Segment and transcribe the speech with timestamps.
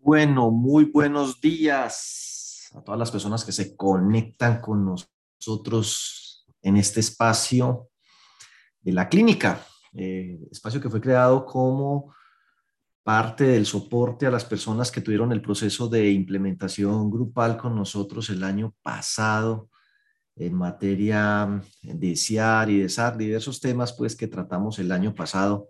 [0.00, 7.00] Bueno, muy buenos días a todas las personas que se conectan con nosotros en este
[7.00, 7.88] espacio
[8.80, 9.64] de la clínica,
[9.94, 12.14] eh, espacio que fue creado como
[13.02, 18.28] parte del soporte a las personas que tuvieron el proceso de implementación grupal con nosotros
[18.30, 19.70] el año pasado
[20.36, 25.68] en materia de CIAR y de SAR, diversos temas pues que tratamos el año pasado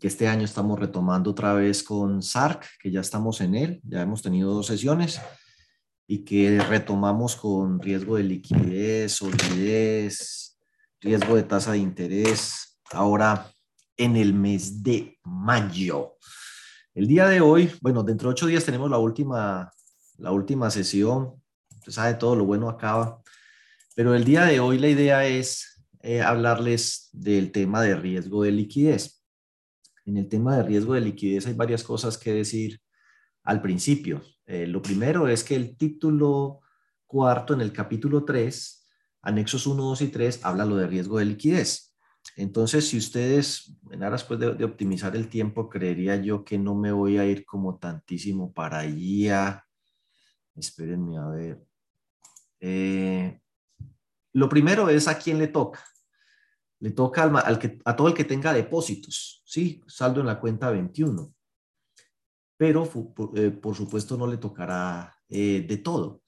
[0.00, 4.02] que este año estamos retomando otra vez con SARC, que ya estamos en él, ya
[4.02, 5.20] hemos tenido dos sesiones
[6.06, 10.58] y que retomamos con riesgo de liquidez, solidez,
[11.00, 13.50] riesgo de tasa de interés, ahora
[13.96, 16.16] en el mes de mayo.
[16.94, 19.72] El día de hoy, bueno, dentro de ocho días tenemos la última,
[20.18, 21.34] la última sesión,
[21.70, 23.20] usted sabe, todo lo bueno acaba,
[23.94, 28.52] pero el día de hoy la idea es eh, hablarles del tema de riesgo de
[28.52, 29.15] liquidez.
[30.06, 32.80] En el tema de riesgo de liquidez hay varias cosas que decir
[33.42, 34.22] al principio.
[34.46, 36.60] Eh, lo primero es que el título
[37.06, 38.88] cuarto en el capítulo 3,
[39.22, 41.92] anexos 1, 2 y 3, habla lo de riesgo de liquidez.
[42.36, 46.92] Entonces, si ustedes, en aras pues, de, optimizar el tiempo, creería yo que no me
[46.92, 49.64] voy a ir como tantísimo para allá.
[50.54, 51.66] Espérenme a ver.
[52.60, 53.40] Eh,
[54.32, 55.84] lo primero es a quién le toca
[56.80, 59.82] le toca al, que, a todo el que tenga depósitos, ¿sí?
[59.86, 61.32] Saldo en la cuenta 21.
[62.56, 62.88] Pero,
[63.34, 66.22] eh, por, supuesto, no le tocará eh, de todo.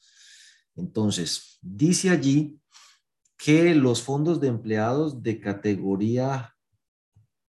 [0.75, 2.61] Entonces, dice allí
[3.37, 6.55] que los fondos de empleados de categoría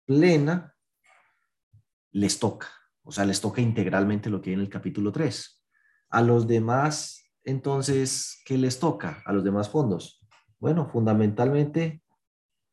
[0.05, 0.75] plena
[2.11, 2.67] les toca,
[3.03, 5.63] o sea, les toca integralmente lo que hay en el capítulo 3.
[6.09, 9.21] A los demás, entonces, ¿qué les toca?
[9.25, 10.25] A los demás fondos.
[10.59, 12.01] Bueno, fundamentalmente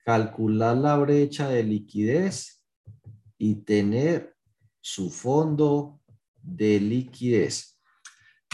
[0.06, 2.62] calcular la brecha de liquidez
[3.38, 4.36] y tener
[4.80, 6.00] su fondo
[6.40, 7.80] de liquidez.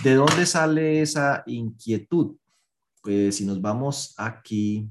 [0.03, 2.39] ¿De dónde sale esa inquietud?
[3.03, 4.89] Pues si nos vamos aquí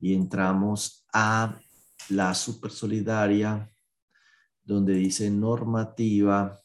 [0.00, 1.56] y entramos a
[2.08, 3.70] la supersolidaria,
[4.64, 6.60] donde dice normativa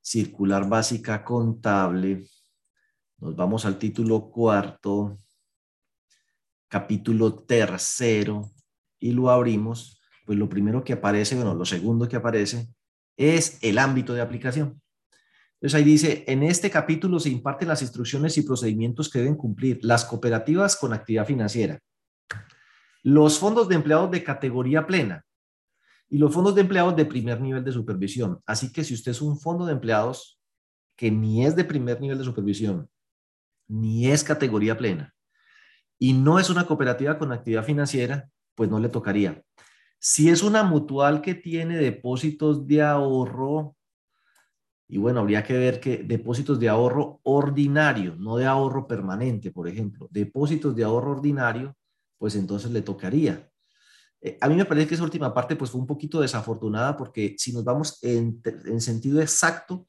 [0.00, 2.26] circular básica contable,
[3.18, 5.16] nos vamos al título cuarto
[6.68, 8.50] capítulo tercero
[8.98, 12.68] y lo abrimos, pues lo primero que aparece, bueno, lo segundo que aparece
[13.16, 14.80] es el ámbito de aplicación.
[15.54, 19.78] Entonces ahí dice, en este capítulo se imparten las instrucciones y procedimientos que deben cumplir
[19.82, 21.80] las cooperativas con actividad financiera,
[23.02, 25.24] los fondos de empleados de categoría plena
[26.08, 28.40] y los fondos de empleados de primer nivel de supervisión.
[28.46, 30.38] Así que si usted es un fondo de empleados
[30.94, 32.90] que ni es de primer nivel de supervisión,
[33.66, 35.15] ni es categoría plena,
[35.98, 39.42] y no es una cooperativa con actividad financiera, pues no le tocaría.
[39.98, 43.76] Si es una mutual que tiene depósitos de ahorro,
[44.88, 49.68] y bueno, habría que ver que depósitos de ahorro ordinario, no de ahorro permanente, por
[49.68, 51.76] ejemplo, depósitos de ahorro ordinario,
[52.18, 53.50] pues entonces le tocaría.
[54.20, 57.34] Eh, a mí me parece que esa última parte pues fue un poquito desafortunada porque
[57.38, 59.88] si nos vamos en, en sentido exacto,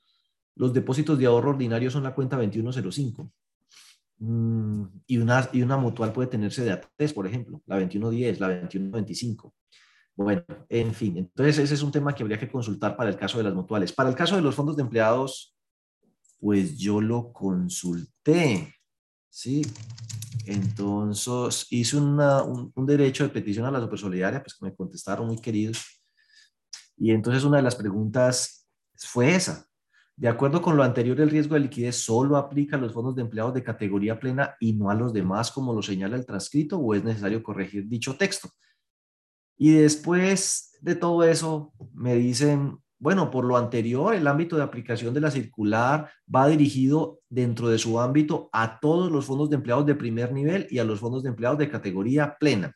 [0.56, 3.32] los depósitos de ahorro ordinario son la cuenta 2105.
[4.20, 8.48] Mm, y, una, y una mutual puede tenerse de A3, por ejemplo, la 2110, la
[8.48, 9.54] 2125.
[10.16, 13.38] Bueno, en fin, entonces ese es un tema que habría que consultar para el caso
[13.38, 13.94] de las mutuales.
[13.94, 15.56] Para el caso de los fondos de empleados,
[16.40, 18.74] pues yo lo consulté,
[19.30, 19.62] ¿sí?
[20.48, 25.86] Entonces hice un, un, derecho de petición a la supersolidaria, pues me contestaron muy queridos.
[26.98, 29.67] Y entonces una de las preguntas fue esa,
[30.20, 33.22] de acuerdo con lo anterior, el riesgo de liquidez solo aplica a los fondos de
[33.22, 36.96] empleados de categoría plena y no a los demás, como lo señala el transcrito, o
[36.96, 38.50] es necesario corregir dicho texto.
[39.58, 45.14] Y después de todo eso, me dicen, bueno, por lo anterior, el ámbito de aplicación
[45.14, 49.86] de la circular va dirigido dentro de su ámbito a todos los fondos de empleados
[49.86, 52.76] de primer nivel y a los fondos de empleados de categoría plena.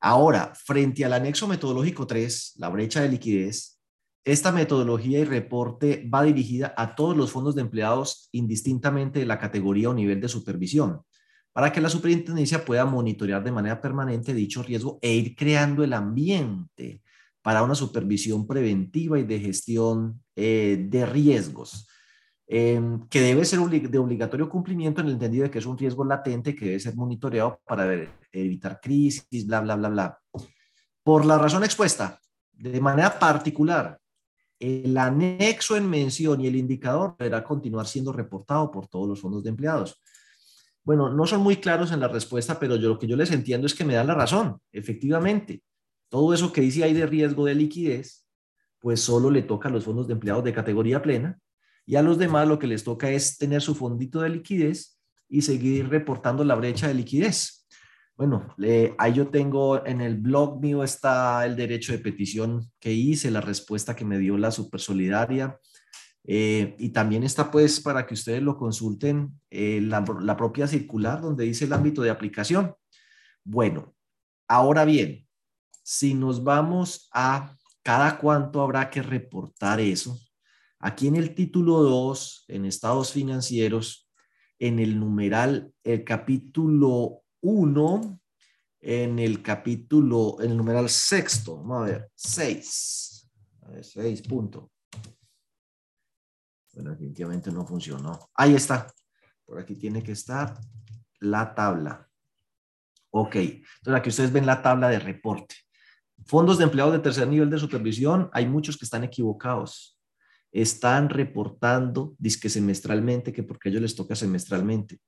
[0.00, 3.79] Ahora, frente al anexo metodológico 3, la brecha de liquidez,
[4.24, 9.38] esta metodología y reporte va dirigida a todos los fondos de empleados indistintamente de la
[9.38, 11.02] categoría o nivel de supervisión,
[11.52, 15.92] para que la superintendencia pueda monitorear de manera permanente dicho riesgo e ir creando el
[15.94, 17.02] ambiente
[17.42, 21.88] para una supervisión preventiva y de gestión eh, de riesgos,
[22.46, 26.04] em, que debe ser de obligatorio cumplimiento en el entendido de que es un riesgo
[26.04, 27.90] latente que debe ser monitoreado para
[28.32, 30.18] evitar crisis, bla, bla, bla, bla.
[31.02, 32.20] Por la razón expuesta,
[32.52, 33.98] de manera particular,
[34.60, 39.42] el anexo en mención y el indicador deberá continuar siendo reportado por todos los fondos
[39.42, 40.00] de empleados.
[40.84, 43.66] Bueno, no son muy claros en la respuesta, pero yo lo que yo les entiendo
[43.66, 44.60] es que me dan la razón.
[44.70, 45.62] Efectivamente,
[46.08, 48.20] todo eso que dice ahí de riesgo de liquidez
[48.80, 51.38] pues solo le toca a los fondos de empleados de categoría plena
[51.86, 54.98] y a los demás lo que les toca es tener su fondito de liquidez
[55.28, 57.59] y seguir reportando la brecha de liquidez.
[58.20, 58.54] Bueno,
[58.98, 63.40] ahí yo tengo en el blog mío está el derecho de petición que hice, la
[63.40, 65.58] respuesta que me dio la Supersolidaria.
[66.24, 71.22] Eh, y también está pues para que ustedes lo consulten eh, la, la propia circular
[71.22, 72.74] donde dice el ámbito de aplicación.
[73.42, 73.94] Bueno,
[74.46, 75.26] ahora bien,
[75.82, 80.20] si nos vamos a cada cuánto habrá que reportar eso,
[80.78, 84.10] aquí en el título 2, en estados financieros,
[84.58, 88.20] en el numeral, el capítulo 1,
[88.82, 93.30] en el capítulo, en el numeral sexto, vamos a ver, 6,
[93.62, 94.70] a ver, 6 punto.
[96.72, 98.30] Bueno, definitivamente no funcionó.
[98.34, 98.86] Ahí está.
[99.44, 100.58] Por aquí tiene que estar
[101.18, 102.08] la tabla.
[103.10, 105.56] Ok, entonces aquí ustedes ven la tabla de reporte.
[106.26, 109.98] Fondos de empleados de tercer nivel de supervisión, hay muchos que están equivocados.
[110.52, 115.00] Están reportando, que semestralmente, que porque a ellos les toca semestralmente.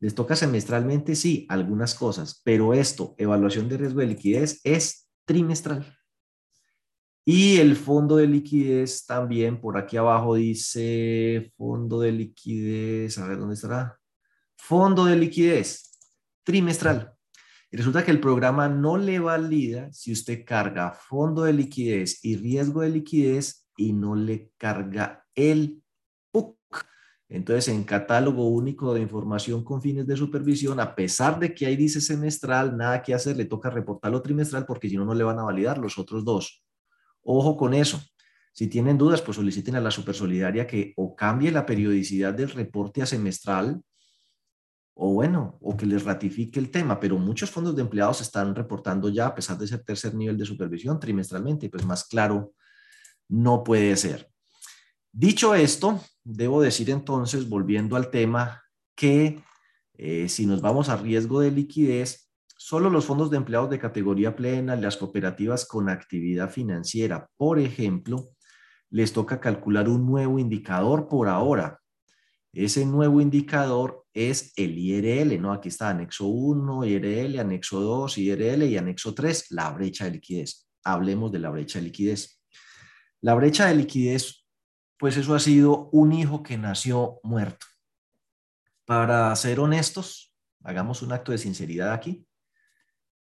[0.00, 5.98] Les toca semestralmente, sí, algunas cosas, pero esto, evaluación de riesgo de liquidez, es trimestral.
[7.24, 13.38] Y el fondo de liquidez también, por aquí abajo dice fondo de liquidez, a ver
[13.38, 13.98] dónde estará.
[14.56, 15.98] Fondo de liquidez
[16.42, 17.12] trimestral.
[17.70, 22.36] Y resulta que el programa no le valida si usted carga fondo de liquidez y
[22.36, 25.82] riesgo de liquidez y no le carga el.
[27.30, 31.76] Entonces, en catálogo único de información con fines de supervisión, a pesar de que ahí
[31.76, 35.38] dice semestral, nada que hacer, le toca reportarlo trimestral porque si no, no le van
[35.38, 36.64] a validar los otros dos.
[37.22, 38.00] Ojo con eso.
[38.52, 43.02] Si tienen dudas, pues soliciten a la Supersolidaria que o cambie la periodicidad del reporte
[43.02, 43.82] a semestral
[45.00, 49.08] o bueno, o que les ratifique el tema, pero muchos fondos de empleados están reportando
[49.08, 52.52] ya, a pesar de ser tercer nivel de supervisión, trimestralmente, pues más claro
[53.28, 54.28] no puede ser.
[55.12, 58.62] Dicho esto, debo decir entonces, volviendo al tema,
[58.94, 59.42] que
[59.94, 64.36] eh, si nos vamos a riesgo de liquidez, solo los fondos de empleados de categoría
[64.36, 68.30] plena, las cooperativas con actividad financiera, por ejemplo,
[68.90, 71.80] les toca calcular un nuevo indicador por ahora.
[72.52, 75.52] Ese nuevo indicador es el IRL, ¿no?
[75.52, 80.68] Aquí está anexo 1, IRL, anexo 2, IRL y anexo 3, la brecha de liquidez.
[80.84, 82.40] Hablemos de la brecha de liquidez.
[83.20, 84.37] La brecha de liquidez,
[84.98, 87.66] pues eso ha sido un hijo que nació muerto.
[88.84, 92.26] Para ser honestos, hagamos un acto de sinceridad aquí.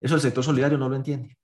[0.02, 1.38] Eso el sector solidario no lo entiende,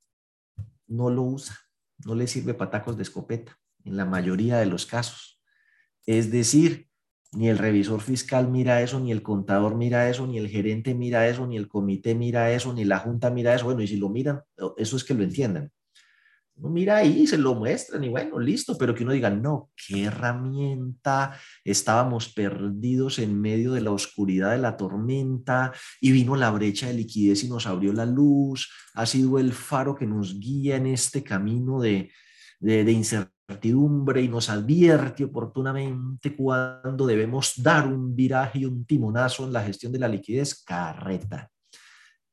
[0.87, 1.57] no lo usa,
[2.05, 5.41] no le sirve patacos de escopeta en la mayoría de los casos.
[6.05, 6.89] Es decir,
[7.31, 11.27] ni el revisor fiscal mira eso, ni el contador mira eso, ni el gerente mira
[11.27, 13.65] eso, ni el comité mira eso, ni la junta mira eso.
[13.65, 14.41] Bueno, y si lo miran,
[14.77, 15.71] eso es que lo entiendan.
[16.59, 20.05] Uno mira ahí, se lo muestran y bueno, listo, pero que uno diga, no, qué
[20.05, 25.71] herramienta, estábamos perdidos en medio de la oscuridad de la tormenta
[26.01, 29.95] y vino la brecha de liquidez y nos abrió la luz, ha sido el faro
[29.95, 32.11] que nos guía en este camino de,
[32.59, 39.45] de, de incertidumbre y nos advierte oportunamente cuando debemos dar un viraje y un timonazo
[39.45, 41.51] en la gestión de la liquidez, carreta.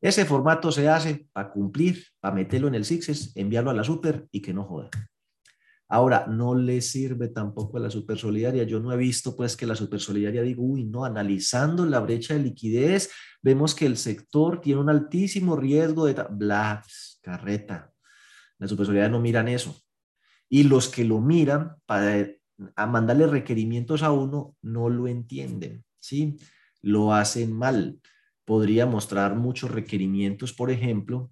[0.05, 4.29] Ese formato se hace para cumplir, para meterlo en el Sixes, enviarlo a la Super
[4.31, 4.91] y que no joda.
[5.89, 8.65] Ahora, no le sirve tampoco a la Super Solidaria.
[8.65, 12.35] Yo no he visto pues que la Super Solidaria diga, uy, no, analizando la brecha
[12.35, 16.23] de liquidez, vemos que el sector tiene un altísimo riesgo de...
[16.33, 16.85] Bla,
[17.23, 17.91] carreta.
[18.59, 19.75] La Super Solidaria no miran eso.
[20.51, 22.29] Y los que lo miran para
[22.77, 26.37] a mandarle requerimientos a uno no lo entienden, ¿sí?
[26.83, 27.99] Lo hacen mal
[28.45, 31.31] podría mostrar muchos requerimientos, por ejemplo,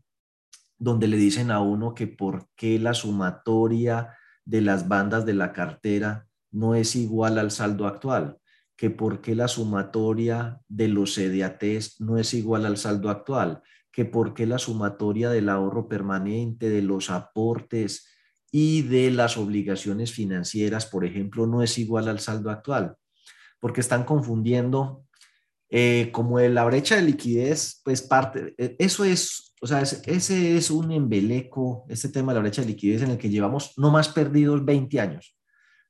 [0.78, 5.52] donde le dicen a uno que por qué la sumatoria de las bandas de la
[5.52, 8.38] cartera no es igual al saldo actual,
[8.76, 14.04] que por qué la sumatoria de los CDATs no es igual al saldo actual, que
[14.04, 18.08] por qué la sumatoria del ahorro permanente, de los aportes
[18.50, 22.96] y de las obligaciones financieras, por ejemplo, no es igual al saldo actual,
[23.60, 25.06] porque están confundiendo
[25.74, 30.70] eh, como la brecha de liquidez, pues parte, eh, eso es, o sea, ese es
[30.70, 34.10] un embeleco, este tema de la brecha de liquidez en el que llevamos no más
[34.10, 35.34] perdidos 20 años.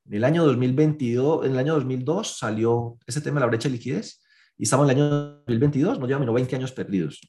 [0.06, 3.74] En el año 2022, en el año 2002 salió ese tema de la brecha de
[3.74, 4.22] liquidez
[4.56, 5.10] y estamos en el año
[5.48, 7.20] 2022, nos llevamos 20 años perdidos.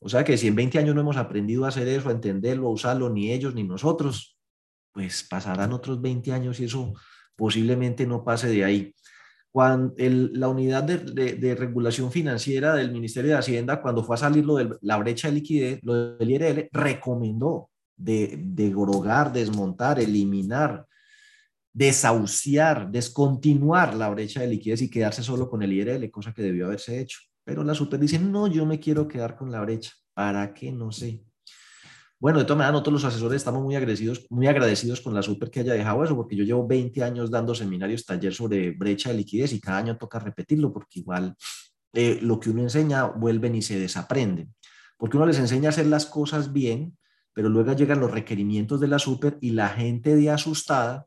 [0.00, 2.68] O sea que si en 20 años no hemos aprendido a hacer eso, a entenderlo,
[2.68, 4.38] a usarlo, ni ellos ni nosotros,
[4.92, 6.94] pues pasarán otros 20 años y eso
[7.36, 8.94] posiblemente no pase de ahí
[9.50, 14.56] cuando la unidad de, regulación financiera del Ministerio de Hacienda, cuando fue a salir lo
[14.56, 18.72] de la brecha de liquidez, lo del IRL, recomendó de, de
[19.32, 20.86] desmontar, eliminar
[21.78, 26.66] desahuciar, descontinuar la brecha de liquidez y quedarse solo con el IRL, cosa que debió
[26.66, 27.20] haberse hecho.
[27.44, 29.92] Pero la super dice, no, yo me quiero quedar con la brecha.
[30.12, 30.72] ¿Para qué?
[30.72, 31.22] No sé.
[32.20, 35.50] Bueno, de todas maneras, nosotros los asesores estamos muy agradecidos, muy agradecidos con la super
[35.50, 39.18] que haya dejado eso, porque yo llevo 20 años dando seminarios, taller sobre brecha de
[39.18, 41.36] liquidez y cada año toca repetirlo, porque igual
[41.92, 44.52] eh, lo que uno enseña vuelven y se desaprenden.
[44.96, 46.98] Porque uno les enseña a hacer las cosas bien,
[47.32, 51.06] pero luego llegan los requerimientos de la super y la gente de asustada,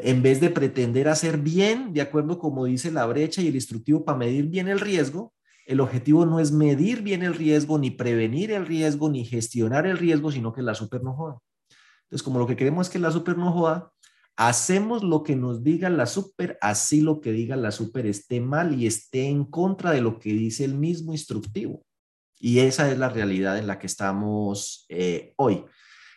[0.00, 4.04] en vez de pretender hacer bien, de acuerdo como dice la brecha y el instructivo
[4.04, 5.32] para medir bien el riesgo,
[5.66, 9.98] el objetivo no es medir bien el riesgo, ni prevenir el riesgo, ni gestionar el
[9.98, 11.38] riesgo, sino que la super no joda.
[12.04, 13.90] Entonces, como lo que queremos es que la super no joda,
[14.36, 18.80] hacemos lo que nos diga la super, así lo que diga la super esté mal
[18.80, 21.84] y esté en contra de lo que dice el mismo instructivo.
[22.38, 25.64] Y esa es la realidad en la que estamos eh, hoy.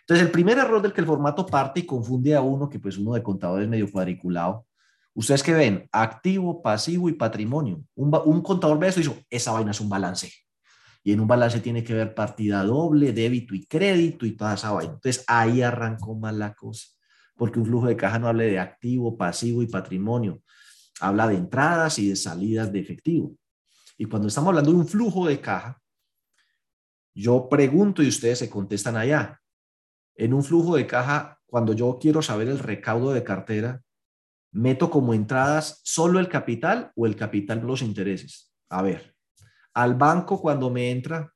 [0.02, 2.98] Entonces, el primer error del que el formato parte y confunde a uno, que pues
[2.98, 4.68] uno de contador es medio cuadriculado,
[5.20, 7.84] Ustedes que ven, activo, pasivo y patrimonio.
[7.94, 10.32] Un, contador ve eso y dice, esa vaina es un balance.
[11.04, 14.72] Y en un balance tiene que ver partida doble, débito y crédito y toda esa
[14.72, 14.94] vaina.
[14.94, 16.88] Entonces ahí arrancó mal la cosa,
[17.36, 20.42] porque un flujo de caja no habla de activo, pasivo y patrimonio.
[21.02, 23.36] Habla de entradas y de salidas de efectivo.
[23.98, 25.82] Y cuando estamos hablando de un flujo de caja,
[27.14, 29.42] yo pregunto y ustedes se contestan allá.
[30.16, 33.84] En un flujo de caja, cuando yo quiero saber el recaudo de cartera,
[34.52, 38.54] meto como entradas solo el capital o el capital los intereses.
[38.70, 39.16] A ver,
[39.74, 41.34] al banco cuando me entra,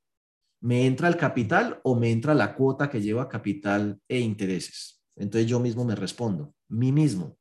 [0.62, 5.04] ¿me entra el capital o me entra la cuota que lleva capital e intereses?
[5.16, 7.38] Entonces yo mismo me respondo, mí mismo,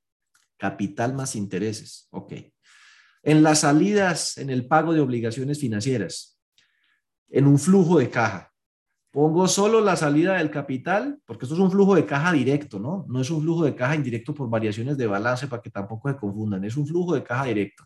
[0.59, 2.09] capital más intereses.
[2.11, 2.35] Ok.
[3.23, 6.41] En las salidas, en el pago de obligaciones financieras,
[7.29, 8.52] en un flujo de caja,
[9.12, 13.04] Pongo solo la salida del capital, porque esto es un flujo de caja directo, ¿no?
[13.11, 16.16] No es un flujo de caja indirecto por variaciones de balance para que tampoco se
[16.16, 16.64] confundan.
[16.64, 17.85] Es un flujo de caja directo.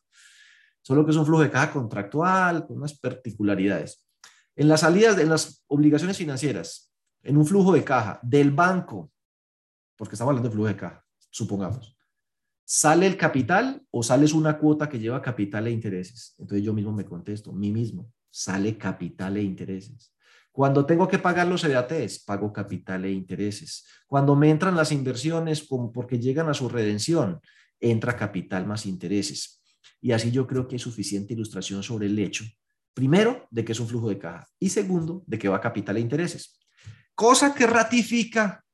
[0.82, 4.06] Solo que es un flujo de caja contractual con unas particularidades.
[4.54, 6.92] En las salidas, en las obligaciones financieras,
[7.24, 9.10] en un flujo de caja del banco,
[9.96, 11.98] porque estamos hablando de flujo de caja, supongamos,
[12.64, 16.36] ¿sale el capital o sales una cuota que lleva capital e intereses?
[16.38, 20.12] Entonces yo mismo me contesto, mí mismo, sale capital e intereses.
[20.56, 23.84] Cuando tengo que pagar los EDATs, pago capital e intereses.
[24.06, 27.42] Cuando me entran las inversiones como porque llegan a su redención,
[27.78, 29.62] entra capital más intereses.
[30.00, 32.46] Y así yo creo que hay suficiente ilustración sobre el hecho,
[32.94, 36.00] primero, de que es un flujo de caja y segundo, de que va capital e
[36.00, 36.58] intereses.
[37.14, 38.64] Cosa que ratifica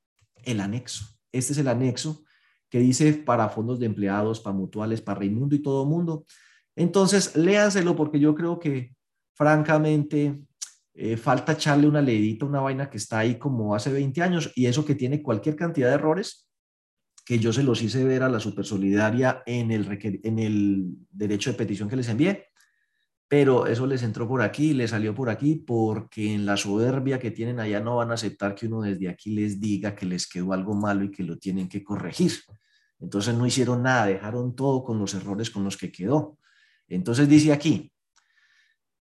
[0.45, 1.05] el anexo.
[1.33, 2.23] Este es el anexo
[2.71, 6.27] que dice para fondos de empleados, para mutuales, para Raimundo y todo mundo.
[6.77, 8.95] Entonces, léanselo porque yo creo que,
[9.35, 10.45] francamente,
[10.95, 14.67] eh, falta echarle una leidita, una vaina que está ahí como hace 20 años y
[14.67, 16.49] eso que tiene cualquier cantidad de errores
[17.25, 21.57] que yo se los hice ver a la Supersolidaria en el, en el derecho de
[21.57, 22.47] petición que les envié,
[23.29, 27.31] pero eso les entró por aquí, les salió por aquí, porque en la soberbia que
[27.31, 30.53] tienen allá no van a aceptar que uno desde aquí les diga que les quedó
[30.53, 32.33] algo malo y que lo tienen que corregir.
[33.01, 36.39] Entonces no hicieron nada, dejaron todo con los errores con los que quedó.
[36.89, 37.91] Entonces dice aquí,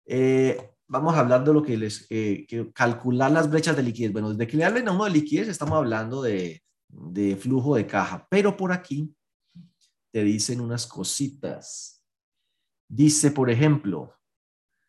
[0.05, 4.11] eh, vamos a hablar de lo que les, eh, calcular las brechas de liquidez.
[4.11, 7.87] Bueno, desde que le hablen a uno de liquidez estamos hablando de, de flujo de
[7.87, 9.15] caja, pero por aquí
[10.11, 12.03] te dicen unas cositas.
[12.87, 14.15] Dice, por ejemplo.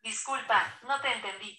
[0.03, 1.57] Disculpa, no te entendí.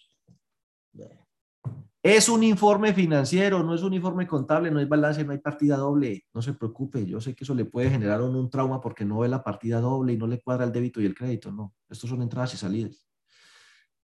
[2.04, 5.78] Es un informe financiero, no es un informe contable, no hay balance, no hay partida
[5.78, 6.26] doble.
[6.34, 9.20] No se preocupe, yo sé que eso le puede generar un, un trauma porque no
[9.20, 11.52] ve la partida doble y no le cuadra el débito y el crédito.
[11.52, 13.11] No, estos son entradas y salidas.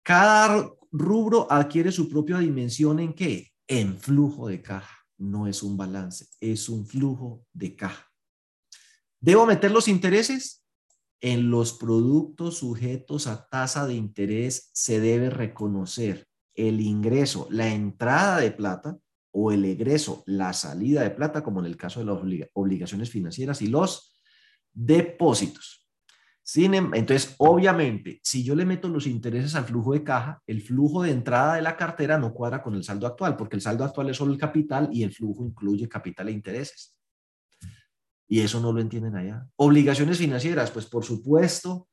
[0.05, 3.51] Cada rubro adquiere su propia dimensión en qué?
[3.67, 4.95] En flujo de caja.
[5.17, 8.13] No es un balance, es un flujo de caja.
[9.19, 10.63] ¿Debo meter los intereses?
[11.23, 18.41] En los productos sujetos a tasa de interés se debe reconocer el ingreso, la entrada
[18.41, 18.99] de plata
[19.33, 22.19] o el egreso, la salida de plata, como en el caso de las
[22.53, 24.15] obligaciones financieras y los
[24.71, 25.84] depósitos.
[26.57, 31.03] Em, entonces, obviamente, si yo le meto los intereses al flujo de caja, el flujo
[31.03, 34.11] de entrada de la cartera no cuadra con el saldo actual, porque el saldo actual
[34.11, 36.95] es solo el capital y el flujo incluye capital e intereses.
[38.29, 39.47] Y eso no lo entienden allá.
[39.57, 41.89] Obligaciones financieras, pues por supuesto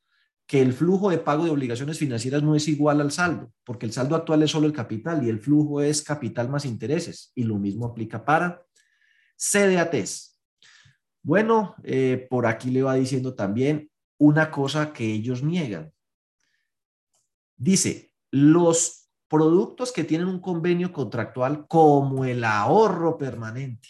[0.45, 3.93] que el flujo de pago de obligaciones financieras no es igual al saldo, porque el
[3.93, 7.31] saldo actual es solo el capital y el flujo es capital más intereses.
[7.35, 8.65] Y lo mismo aplica para
[9.37, 10.37] CDATs.
[11.23, 13.90] Bueno, eh, por aquí le va diciendo también
[14.21, 15.91] una cosa que ellos niegan.
[17.57, 23.89] Dice, los productos que tienen un convenio contractual como el ahorro permanente.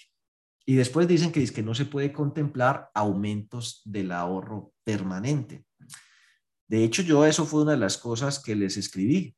[0.65, 5.65] Y después dicen que, no se puede contemplar aumentos del ahorro permanente.
[6.65, 9.35] De hecho, yo eso fue una de las cosas que les escribí.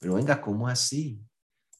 [0.00, 1.18] Pero venga, ¿cómo así?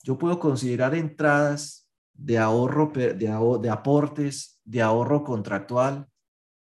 [0.03, 6.09] Yo puedo considerar entradas de ahorro, de aportes, de ahorro contractual,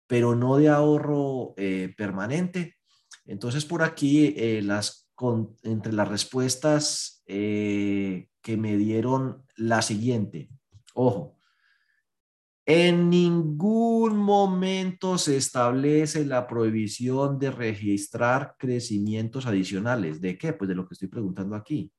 [0.07, 2.77] pero no de ahorro eh, permanente.
[3.25, 4.65] Entonces, por aquí, eh,
[5.63, 10.49] entre las respuestas eh, que me dieron, la siguiente.
[10.93, 11.37] Ojo,
[12.65, 20.19] en ningún momento se establece la prohibición de registrar crecimientos adicionales.
[20.19, 20.53] ¿De qué?
[20.53, 21.91] Pues de lo que estoy preguntando aquí,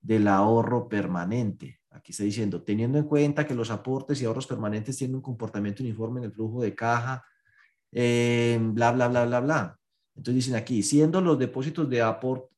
[0.00, 1.79] del ahorro permanente.
[1.90, 5.82] Aquí está diciendo, teniendo en cuenta que los aportes y ahorros permanentes tienen un comportamiento
[5.82, 7.24] uniforme en el flujo de caja,
[7.92, 9.80] eh, bla, bla, bla, bla, bla.
[10.14, 12.04] Entonces dicen aquí, siendo los depósitos de,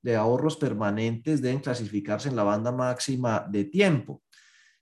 [0.03, 4.23] de ahorros permanentes deben clasificarse en la banda máxima de tiempo.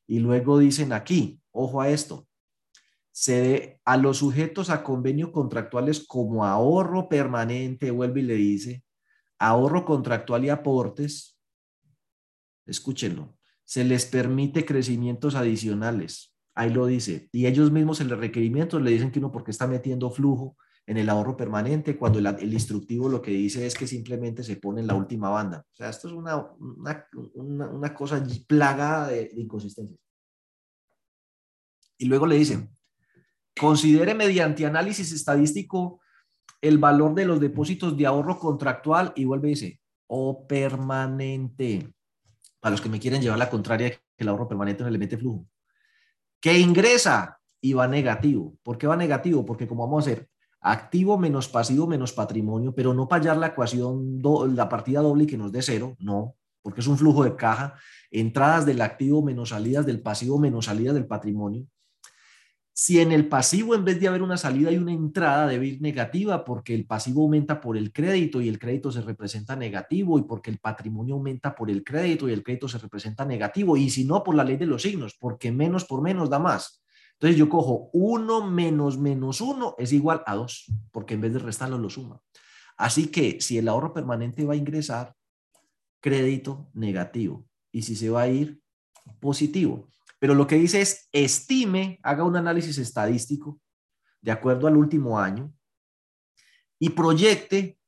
[0.07, 2.26] Y luego dicen aquí, ojo a esto,
[3.12, 8.85] se dé a los sujetos a convenios contractuales como ahorro permanente, vuelve y le dice,
[9.38, 11.38] ahorro contractual y aportes,
[12.66, 13.37] escúchenlo,
[13.70, 16.34] se les permite crecimientos adicionales.
[16.56, 17.28] Ahí lo dice.
[17.30, 20.96] Y ellos mismos en los requerimientos le dicen que uno porque está metiendo flujo en
[20.96, 24.88] el ahorro permanente, cuando el, instructivo lo que dice es que simplemente se pone en
[24.88, 25.64] la última banda.
[25.72, 26.48] O sea, esto es una,
[27.34, 30.00] una, cosa plagada de, inconsistencias.
[31.96, 32.76] Y luego le dicen,
[33.56, 36.00] Considere mediante análisis estadístico
[36.60, 41.94] el valor de los depósitos de ahorro contractual y vuelve dice, o permanente.
[42.61, 45.17] Para los que me quieren llevar la contraria, que el ahorro permanente no le mete
[45.17, 45.47] flujo.
[46.40, 48.57] Que ingresa y va negativo.
[48.62, 49.45] ¿Por qué va negativo?
[49.45, 50.29] Porque como vamos a hacer
[50.61, 54.21] activo menos pasivo menos patrimonio, pero no hallar la ecuación,
[54.55, 57.75] la partida doble que nos dé cero, no, porque es un flujo de caja,
[58.11, 61.67] entradas del activo menos salidas del pasivo menos salidas del patrimonio.
[62.72, 65.83] Si en el pasivo, en vez de haber una salida y una entrada, debe ir
[65.83, 70.22] negativa porque el pasivo aumenta por el crédito y el crédito se representa negativo y
[70.22, 74.04] porque el patrimonio aumenta por el crédito y el crédito se representa negativo y si
[74.04, 76.83] no, por la ley de los signos, porque menos por menos da más.
[77.14, 81.38] Entonces yo cojo 1 menos menos 1 es igual a 2, porque en vez de
[81.40, 82.22] restarlo lo suma.
[82.78, 85.14] Así que si el ahorro permanente va a ingresar,
[86.00, 87.44] crédito negativo.
[87.70, 88.62] Y si se va a ir,
[89.20, 89.88] positivo.
[90.20, 93.61] Pero lo que dice es, estime, haga un análisis estadístico
[94.20, 95.52] de acuerdo al último año
[96.78, 97.78] y proyecte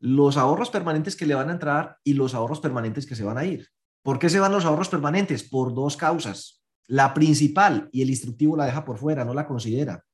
[0.00, 3.38] los ahorros permanentes que le van a entrar y los ahorros permanentes que se van
[3.38, 3.68] a ir.
[4.02, 5.42] ¿Por qué se van los ahorros permanentes?
[5.44, 6.64] Por dos causas.
[6.86, 10.04] La principal, y el instructivo la deja por fuera, no la considera,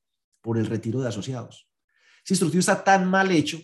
[0.41, 1.69] por el retiro de asociados.
[2.23, 3.59] Ese instructivo está tan mal hecho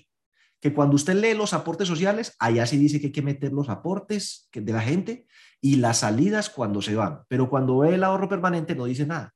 [0.59, 3.69] que cuando usted lee los aportes sociales, allá sí dice que hay que meter los
[3.69, 5.27] aportes de la gente
[5.61, 7.21] y las salidas cuando se van.
[7.27, 9.33] Pero cuando ve el ahorro permanente no dice nada.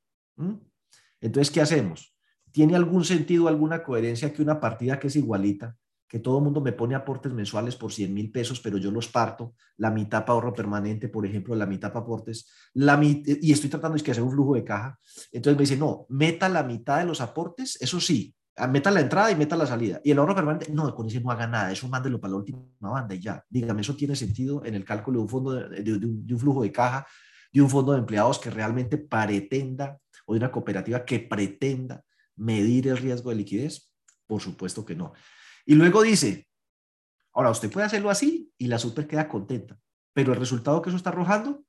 [1.20, 2.16] Entonces, ¿qué hacemos?
[2.52, 5.76] ¿Tiene algún sentido, alguna coherencia que una partida que es igualita,
[6.12, 9.08] que todo el mundo me pone aportes mensuales por 100 mil pesos, pero yo los
[9.08, 13.70] parto, la mitad para ahorro permanente, por ejemplo, la mitad para aportes, la y estoy
[13.70, 15.00] tratando de que hacer un flujo de caja.
[15.32, 18.36] Entonces me dice, no, meta la mitad de los aportes, eso sí,
[18.68, 20.02] meta la entrada y meta la salida.
[20.04, 22.60] Y el ahorro permanente, no, con ese no haga nada, eso mándelo para la última
[22.80, 23.44] banda y ya.
[23.50, 27.08] Dígame, ¿eso tiene sentido en el cálculo de un fondo, de, un, flujo de caja,
[27.52, 32.04] de un fondo de empleados que realmente pretenda, o de una cooperativa que pretenda
[32.36, 33.92] medir el riesgo de liquidez?
[34.28, 35.14] Por supuesto que no.
[35.66, 36.48] Y luego dice,
[37.34, 39.80] ahora usted puede hacerlo así y la super queda contenta,
[40.14, 41.64] pero el resultado que eso está arrojando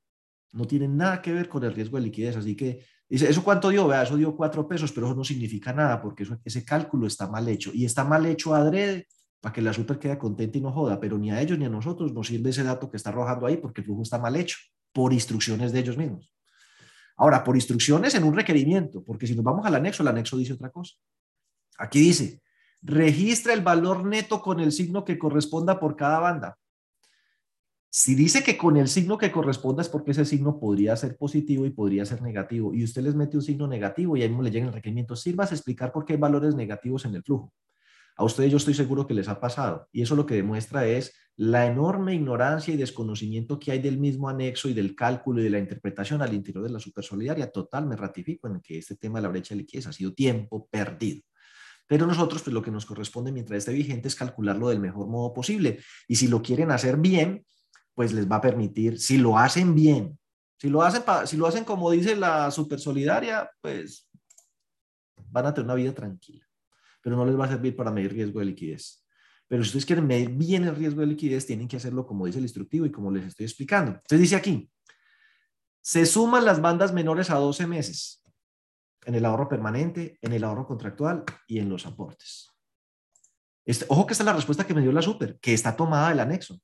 [0.51, 3.69] no tiene nada que ver con el riesgo de liquidez, así que Dice, ¿eso cuánto
[3.69, 3.87] dio?
[3.87, 7.47] Vea, eso dio cuatro pesos, pero eso no significa nada porque ese cálculo está mal
[7.47, 7.69] hecho.
[7.71, 9.05] Y está mal hecho adrede
[9.39, 11.69] para que la super quede contenta y no joda, pero ni a ellos ni a
[11.69, 14.57] nosotros nos sirve ese dato que está arrojando ahí porque el flujo está mal hecho
[14.91, 16.33] por instrucciones de ellos mismos.
[17.15, 20.53] Ahora, por instrucciones en un requerimiento, porque si nos vamos al anexo, el anexo dice
[20.53, 20.95] otra cosa.
[21.77, 22.41] Aquí dice,
[22.81, 26.57] registra el valor neto con el signo que corresponda por cada banda.
[27.95, 31.67] Si dice que con el signo que corresponda es porque ese signo podría ser positivo
[31.67, 34.49] y podría ser negativo, y usted les mete un signo negativo y ahí mismo le
[34.49, 37.53] llega el requerimiento, sirva a explicar por qué hay valores negativos en el flujo.
[38.17, 41.13] A ustedes yo estoy seguro que les ha pasado, y eso lo que demuestra es
[41.35, 45.51] la enorme ignorancia y desconocimiento que hay del mismo anexo y del cálculo y de
[45.51, 47.51] la interpretación al interior de la supersolidaria.
[47.51, 50.67] Total, me ratifico en que este tema de la brecha de liquidez ha sido tiempo
[50.67, 51.21] perdido.
[51.85, 55.31] Pero nosotros, pues lo que nos corresponde mientras esté vigente es calcularlo del mejor modo
[55.31, 55.79] posible.
[56.07, 57.45] Y si lo quieren hacer bien,
[57.93, 60.17] pues les va a permitir, si lo hacen bien,
[60.57, 64.09] si lo hacen, si lo hacen como dice la super solidaria, pues
[65.29, 66.45] van a tener una vida tranquila,
[67.01, 69.03] pero no les va a servir para medir riesgo de liquidez.
[69.47, 72.39] Pero si ustedes quieren medir bien el riesgo de liquidez, tienen que hacerlo como dice
[72.39, 73.91] el instructivo y como les estoy explicando.
[73.91, 74.69] Entonces dice aquí,
[75.81, 78.19] se suman las bandas menores a 12 meses.
[79.05, 82.49] en el ahorro permanente, en el ahorro contractual y en los aportes.
[83.65, 86.07] Este, ojo que esta es la respuesta que me dio la super, que está tomada
[86.07, 86.57] del anexo.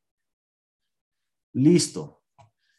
[1.53, 2.23] Listo.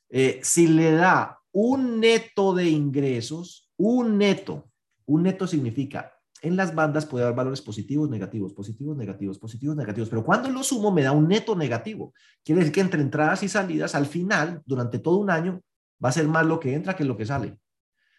[0.08, 4.70] Eh, si le da un neto de ingresos, un neto,
[5.06, 10.08] un neto significa en las bandas puede haber valores positivos, negativos, positivos, negativos, positivos, negativos.
[10.08, 12.14] Pero cuando lo sumo me da un neto negativo.
[12.44, 15.60] Quiere decir que entre entradas y salidas, al final, durante todo un año,
[16.02, 17.58] va a ser más lo que entra que lo que sale.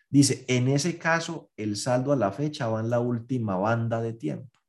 [0.09, 4.13] Dice, en ese caso, el saldo a la fecha va en la última banda de
[4.13, 4.59] tiempo.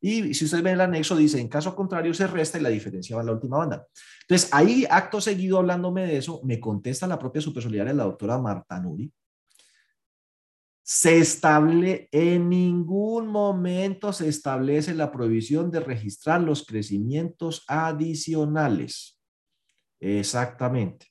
[0.00, 3.16] Y si ustedes ven el anexo, dice, en caso contrario se resta y la diferencia
[3.16, 3.86] va en la última banda.
[4.22, 8.78] Entonces, ahí, acto seguido, hablándome de eso, me contesta la propia supersolidaria, la doctora Marta
[8.78, 9.10] Nuri,
[10.88, 19.20] se estable, en ningún momento se establece la prohibición de registrar los crecimientos adicionales.
[19.98, 21.08] Exactamente.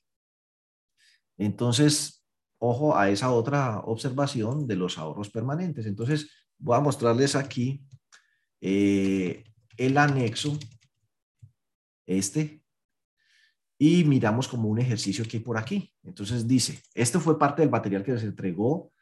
[1.36, 2.24] Entonces,
[2.58, 5.84] ojo a esa otra observación de los ahorros permanentes.
[5.84, 7.84] Entonces, voy a mostrarles aquí
[8.60, 9.44] eh,
[9.76, 10.58] el anexo,
[12.06, 12.62] este,
[13.78, 15.92] y miramos como un ejercicio que por aquí.
[16.02, 18.92] Entonces dice, esto fue parte del material que les entregó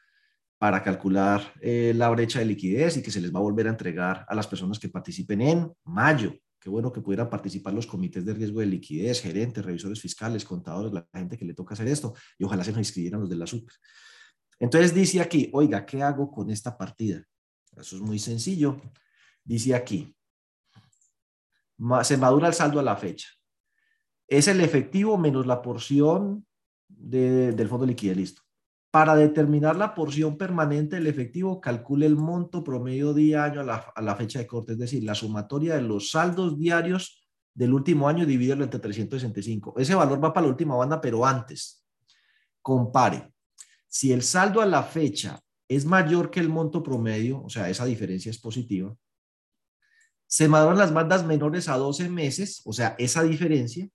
[0.58, 3.70] para calcular eh, la brecha de liquidez y que se les va a volver a
[3.70, 6.34] entregar a las personas que participen en mayo.
[6.58, 10.92] Qué bueno que pudieran participar los comités de riesgo de liquidez, gerentes, revisores fiscales, contadores,
[10.92, 13.46] la gente que le toca hacer esto, y ojalá se nos inscribieran los de la
[13.46, 13.74] super.
[14.58, 17.22] Entonces dice aquí, oiga, ¿qué hago con esta partida?
[17.76, 18.80] Eso es muy sencillo.
[19.44, 20.14] Dice aquí,
[22.02, 23.28] se madura el saldo a la fecha.
[24.26, 26.46] Es el efectivo menos la porción
[26.88, 28.42] del fondo de liquidez, listo.
[28.90, 34.38] Para determinar la porción permanente del efectivo, calcule el monto promedio día-año a la, fecha
[34.38, 38.80] de corte, es decir, la sumatoria de los saldos diarios del último año, divídelo entre
[38.80, 39.74] 365.
[39.78, 41.84] Ese valor va para la última banda, pero antes.
[42.62, 43.32] Compare.
[43.88, 47.84] Si el saldo a la fecha es mayor que el monto promedio, o sea, esa
[47.84, 48.96] diferencia es positiva,
[50.26, 53.88] se maduran las bandas menores a 12 meses, o sea, esa diferencia,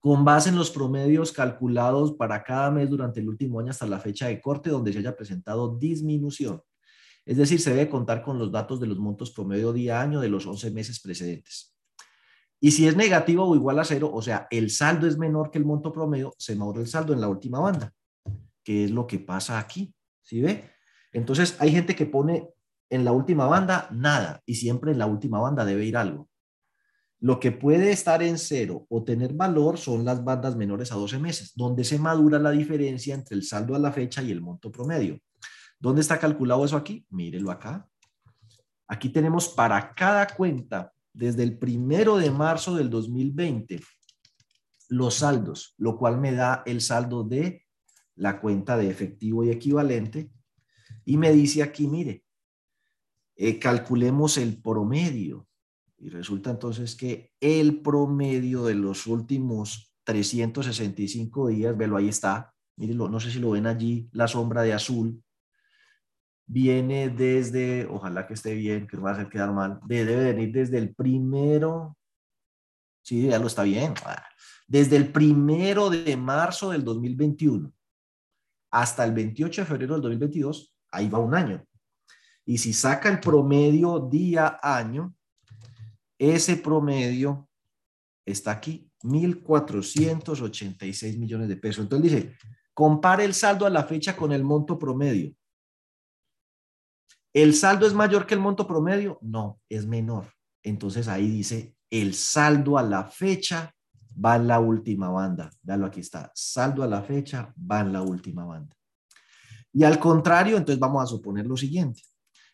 [0.00, 4.00] con base en los promedios calculados para cada mes durante el último año hasta la
[4.00, 6.62] fecha de corte donde se haya presentado disminución.
[7.26, 10.46] Es decir, se debe contar con los datos de los montos promedio día-año de los
[10.46, 11.76] 11 meses precedentes.
[12.60, 15.58] Y si es negativo o igual a cero, o sea, el saldo es menor que
[15.58, 17.94] el monto promedio, se madura el saldo en la última banda,
[18.62, 19.94] que es lo que pasa aquí.
[20.22, 20.70] ¿Sí ve?
[21.12, 22.48] Entonces, hay gente que pone
[22.90, 26.28] en la última banda nada y siempre en la última banda debe ir algo.
[27.20, 31.18] Lo que puede estar en cero o tener valor son las bandas menores a 12
[31.18, 34.72] meses, donde se madura la diferencia entre el saldo a la fecha y el monto
[34.72, 35.18] promedio.
[35.78, 37.06] ¿Dónde está calculado eso aquí?
[37.10, 37.86] Mírelo acá.
[38.88, 43.80] Aquí tenemos para cada cuenta, desde el primero de marzo del 2020,
[44.88, 47.66] los saldos, lo cual me da el saldo de
[48.16, 50.30] la cuenta de efectivo y equivalente.
[51.04, 52.24] Y me dice aquí, mire,
[53.42, 55.48] eh, calculemos el promedio
[55.96, 63.08] y resulta entonces que el promedio de los últimos 365 días, velo, ahí está, mírenlo,
[63.08, 65.22] no sé si lo ven allí, la sombra de azul,
[66.44, 70.52] viene desde, ojalá que esté bien, que no va a hacer quedar mal, debe venir
[70.52, 71.96] desde el primero,
[73.02, 73.94] sí, ya lo está bien,
[74.66, 77.72] desde el primero de marzo del 2021
[78.70, 81.66] hasta el 28 de febrero del 2022, ahí va un año.
[82.50, 85.14] Y si saca el promedio día-año,
[86.18, 87.48] ese promedio
[88.26, 91.84] está aquí, 1.486 millones de pesos.
[91.84, 92.36] Entonces dice,
[92.74, 95.32] compare el saldo a la fecha con el monto promedio.
[97.32, 99.20] ¿El saldo es mayor que el monto promedio?
[99.22, 100.26] No, es menor.
[100.64, 103.72] Entonces ahí dice, el saldo a la fecha
[104.12, 105.52] va en la última banda.
[105.62, 106.32] Dalo aquí está.
[106.34, 108.74] Saldo a la fecha va en la última banda.
[109.72, 112.02] Y al contrario, entonces vamos a suponer lo siguiente.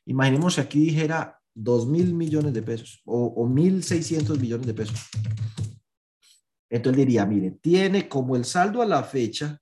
[0.07, 4.99] Imaginemos que aquí dijera 2 mil millones de pesos o, o 1.600 millones de pesos.
[6.71, 9.61] Entonces diría, mire, tiene como el saldo a la fecha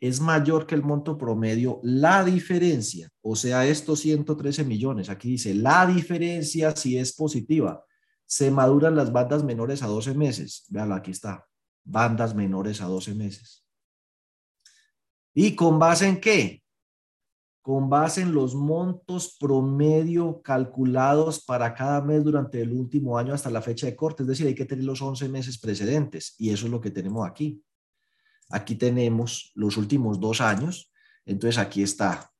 [0.00, 5.54] es mayor que el monto promedio, la diferencia, o sea, estos 113 millones, aquí dice,
[5.54, 7.84] la diferencia si es positiva,
[8.24, 10.64] se maduran las bandas menores a 12 meses.
[10.68, 11.46] Véanlo, aquí está,
[11.84, 13.66] bandas menores a 12 meses.
[15.34, 16.62] ¿Y con base en qué?
[17.62, 23.50] Con base en los montos promedio calculados para cada mes durante el último año hasta
[23.50, 24.22] la fecha de corte.
[24.22, 27.28] Es decir, hay que tener los 11 meses precedentes y eso es lo que tenemos
[27.28, 27.62] aquí.
[28.50, 30.90] Aquí tenemos los últimos dos años.
[31.26, 32.30] Entonces aquí está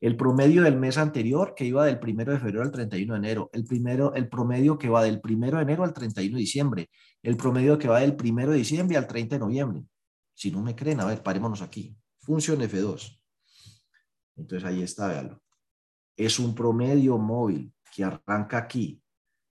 [0.00, 3.50] el promedio del mes anterior que iba del primero de febrero al 31 de enero,
[3.54, 6.90] el, primero, el promedio que va del primero de enero al 31 de diciembre,
[7.22, 9.82] el promedio que va del primero de diciembre al 30 de noviembre.
[10.34, 11.96] Si no me creen, a ver, parémonos aquí.
[12.20, 13.23] Función F2
[14.36, 15.40] Entonces ahí está, véalo.
[16.16, 19.00] Es un promedio móvil que arranca aquí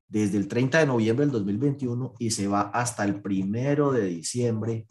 [0.08, 4.88] desde el 30 de noviembre del 2021 y se va hasta el primero de diciembre,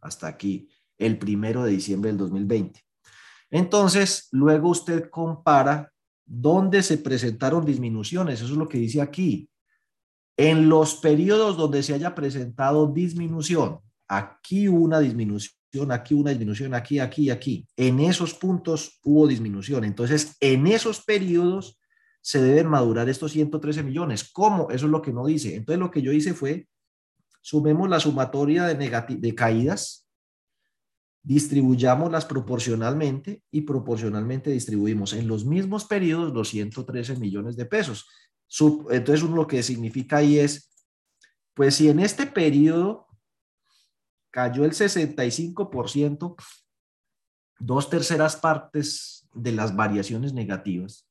[0.00, 2.82] hasta aquí, el primero de diciembre del 2020.
[3.50, 5.92] Entonces, luego usted compara
[6.24, 9.48] dónde se presentaron disminuciones, eso es lo que dice aquí.
[10.36, 15.54] En los periodos donde se haya presentado disminución, aquí una disminución,
[15.90, 17.66] aquí una disminución, aquí, aquí, aquí.
[17.76, 19.84] En esos puntos hubo disminución.
[19.84, 21.80] Entonces, en esos periodos
[22.20, 24.30] se deben madurar estos 113 millones.
[24.32, 24.70] ¿Cómo?
[24.70, 25.54] Eso es lo que no dice.
[25.54, 26.68] Entonces, lo que yo hice fue,
[27.40, 30.08] sumemos la sumatoria de, de caídas,
[31.22, 38.06] distribuyámoslas proporcionalmente y proporcionalmente distribuimos en los mismos periodos los 113 millones de pesos.
[38.90, 40.70] Entonces, lo que significa ahí es,
[41.54, 43.05] pues si en este periodo
[44.36, 46.36] cayó el 65%,
[47.58, 51.08] dos terceras partes de las variaciones negativas,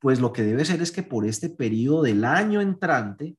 [0.00, 3.36] pues lo que debe ser es que por este periodo del año entrante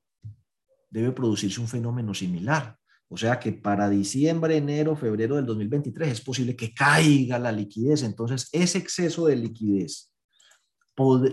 [0.92, 2.78] debe producirse un fenómeno similar.
[3.10, 8.04] O sea que para diciembre, enero, febrero del 2023 es posible que caiga la liquidez.
[8.04, 10.12] Entonces, ese exceso de liquidez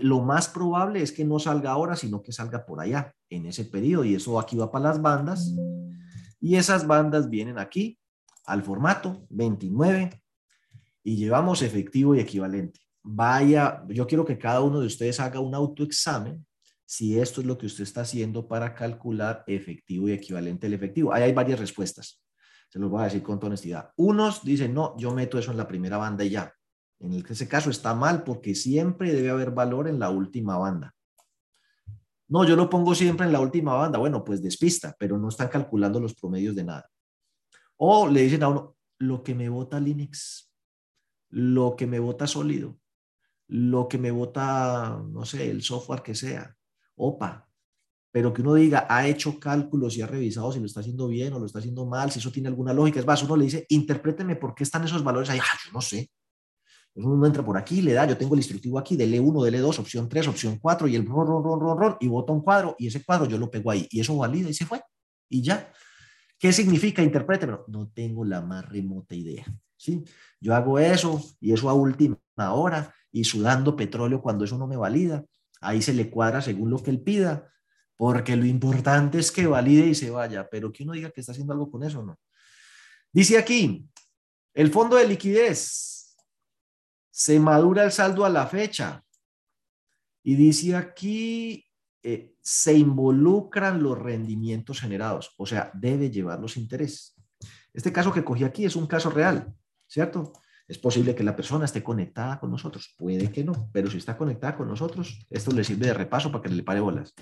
[0.01, 3.65] lo más probable es que no salga ahora, sino que salga por allá, en ese
[3.65, 4.05] periodo.
[4.05, 5.53] Y eso aquí va para las bandas.
[6.39, 7.97] Y esas bandas vienen aquí
[8.45, 10.21] al formato 29
[11.03, 12.79] y llevamos efectivo y equivalente.
[13.03, 16.45] Vaya, yo quiero que cada uno de ustedes haga un autoexamen
[16.85, 21.13] si esto es lo que usted está haciendo para calcular efectivo y equivalente el efectivo.
[21.13, 22.21] Ahí hay varias respuestas.
[22.69, 23.91] Se los voy a decir con honestidad.
[23.95, 26.53] Unos dicen, no, yo meto eso en la primera banda y ya.
[26.99, 30.94] En ese caso está mal porque siempre debe haber valor en la última banda.
[32.27, 33.99] No, yo lo pongo siempre en la última banda.
[33.99, 36.89] Bueno, pues despista, pero no están calculando los promedios de nada.
[37.77, 40.51] O le dicen a uno, lo que me vota Linux,
[41.29, 42.79] lo que me vota sólido,
[43.47, 46.55] lo que me vota, no sé, el software que sea.
[46.95, 47.47] Opa,
[48.11, 51.33] pero que uno diga, ha hecho cálculos y ha revisado si lo está haciendo bien
[51.33, 52.99] o lo está haciendo mal, si eso tiene alguna lógica.
[52.99, 55.39] Es más, uno le dice, interpréteme por qué están esos valores ahí.
[55.39, 56.09] Ah, yo no sé.
[56.95, 59.59] Pues uno entra por aquí, le da, yo tengo el instructivo aquí, dele 1, dele
[59.59, 62.39] 2, opción 3, opción 4 y el ron, ron, ron, ron, ron, y bota un
[62.39, 64.81] cuadro y ese cuadro yo lo pego ahí y eso valida y se fue.
[65.27, 65.73] Y ya.
[66.39, 67.03] ¿Qué significa?
[67.03, 67.65] Interprétemelo.
[67.67, 69.45] No tengo la más remota idea.
[69.75, 70.05] ¿sí?
[70.39, 74.77] Yo hago eso y eso a última hora y sudando petróleo cuando eso no me
[74.77, 75.25] valida.
[75.59, 77.51] Ahí se le cuadra según lo que él pida,
[77.97, 81.33] porque lo importante es que valide y se vaya, pero que uno diga que está
[81.33, 82.17] haciendo algo con eso, ¿no?
[83.11, 83.85] Dice aquí,
[84.53, 85.94] el fondo de liquidez
[87.15, 89.01] se madura el saldo a la fecha.
[90.21, 91.65] Y dice aquí,
[92.03, 97.15] eh, se involucran los rendimientos generados, o sea, debe llevar los intereses.
[97.71, 99.55] Este caso que cogí aquí es un caso real,
[99.87, 100.33] ¿cierto?
[100.67, 104.17] Es posible que la persona esté conectada con nosotros, puede que no, pero si está
[104.17, 107.13] conectada con nosotros, esto le sirve de repaso para que le pare bolas.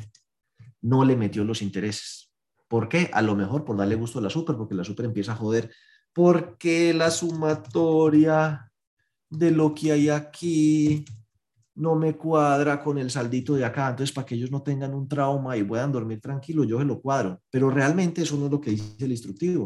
[0.81, 2.33] No le metió los intereses.
[2.67, 3.11] ¿Por qué?
[3.13, 5.71] A lo mejor por darle gusto a la super, porque la super empieza a joder,
[6.13, 8.72] porque la sumatoria
[9.37, 11.05] de lo que hay aquí
[11.75, 13.89] no me cuadra con el saldito de acá.
[13.89, 17.01] Entonces, para que ellos no tengan un trauma y puedan dormir tranquilos, yo se lo
[17.01, 17.41] cuadro.
[17.49, 19.63] Pero realmente eso no es lo que dice el instructivo.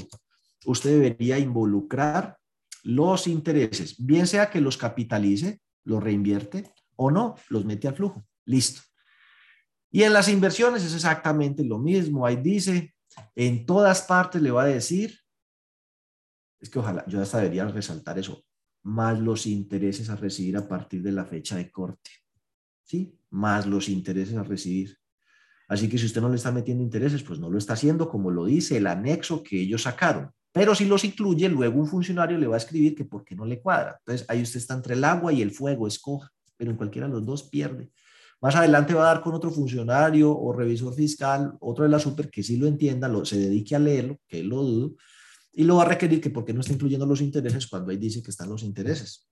[0.65, 2.37] Usted debería involucrar
[2.83, 8.25] los intereses, bien sea que los capitalice, los reinvierte o no, los mete al flujo.
[8.45, 8.81] Listo.
[9.91, 12.25] Y en las inversiones es exactamente lo mismo.
[12.25, 12.95] Ahí dice,
[13.35, 15.19] en todas partes le va a decir,
[16.59, 18.43] es que ojalá, yo hasta debería resaltar eso,
[18.87, 22.09] más los intereses a recibir a partir de la fecha de corte.
[22.83, 23.13] ¿Sí?
[23.31, 24.97] Más los intereses a recibir.
[25.67, 28.31] Así que si usted no le está metiendo intereses, pues no lo está haciendo como
[28.31, 30.31] lo dice el anexo que ellos sacaron.
[30.53, 33.45] Pero si los incluye, luego un funcionario le va a escribir que por qué no
[33.45, 33.97] le cuadra.
[33.99, 37.13] Entonces ahí usted está entre el agua y el fuego, escoja, pero en cualquiera de
[37.13, 37.91] los dos pierde.
[38.39, 42.29] Más adelante va a dar con otro funcionario o revisor fiscal, otro de la super
[42.29, 44.95] que sí lo entienda, lo, se dedique a leerlo, que lo dudo,
[45.57, 48.21] y lo va a requerir que porque no está incluyendo los intereses cuando ahí dice
[48.21, 49.27] que están los intereses.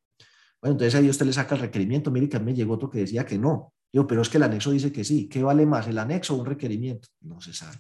[0.59, 2.09] Bueno, entonces ahí usted le saca el requerimiento.
[2.09, 3.73] Mire que a mí me llegó otro que decía que no.
[3.93, 5.29] Yo, pero es que el anexo dice que sí.
[5.29, 7.09] ¿Qué vale más, el anexo o un requerimiento?
[7.21, 7.77] No se sabe.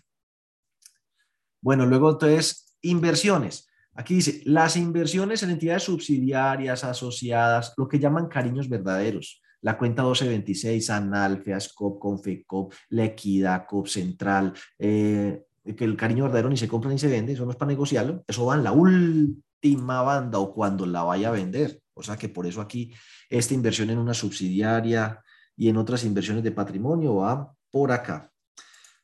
[1.59, 3.67] Bueno, luego entonces, inversiones.
[3.95, 9.41] Aquí dice, las inversiones en entidades subsidiarias, asociadas, lo que llaman cariños verdaderos.
[9.61, 16.49] La cuenta 1226, ANAL, FEASCOP, CONFECOP, La Equidad, COP Central, eh, que el cariño verdadero
[16.49, 18.71] ni se compra ni se vende, eso no es para negociarlo, eso va en la
[18.71, 21.81] última banda o cuando la vaya a vender.
[21.95, 22.93] O sea que por eso aquí
[23.29, 25.23] esta inversión en una subsidiaria
[25.55, 28.31] y en otras inversiones de patrimonio va por acá.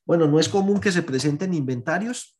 [0.05, 2.37] Bueno, no es común que se presenten inventarios,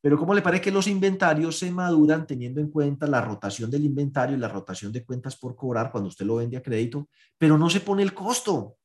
[0.00, 3.84] Pero ¿cómo le parece que los inventarios se maduran teniendo en cuenta la rotación del
[3.84, 7.08] inventario y la rotación de cuentas por cobrar cuando usted lo vende a crédito?
[7.36, 8.76] Pero no se pone el costo.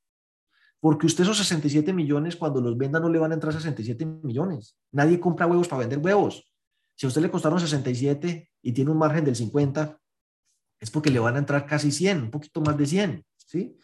[0.81, 4.75] Porque usted esos 67 millones, cuando los venda, no le van a entrar 67 millones.
[4.91, 6.51] Nadie compra huevos para vender huevos.
[6.95, 9.99] Si a usted le costaron 67 y tiene un margen del 50,
[10.79, 13.77] es porque le van a entrar casi 100, un poquito más de 100, ¿sí?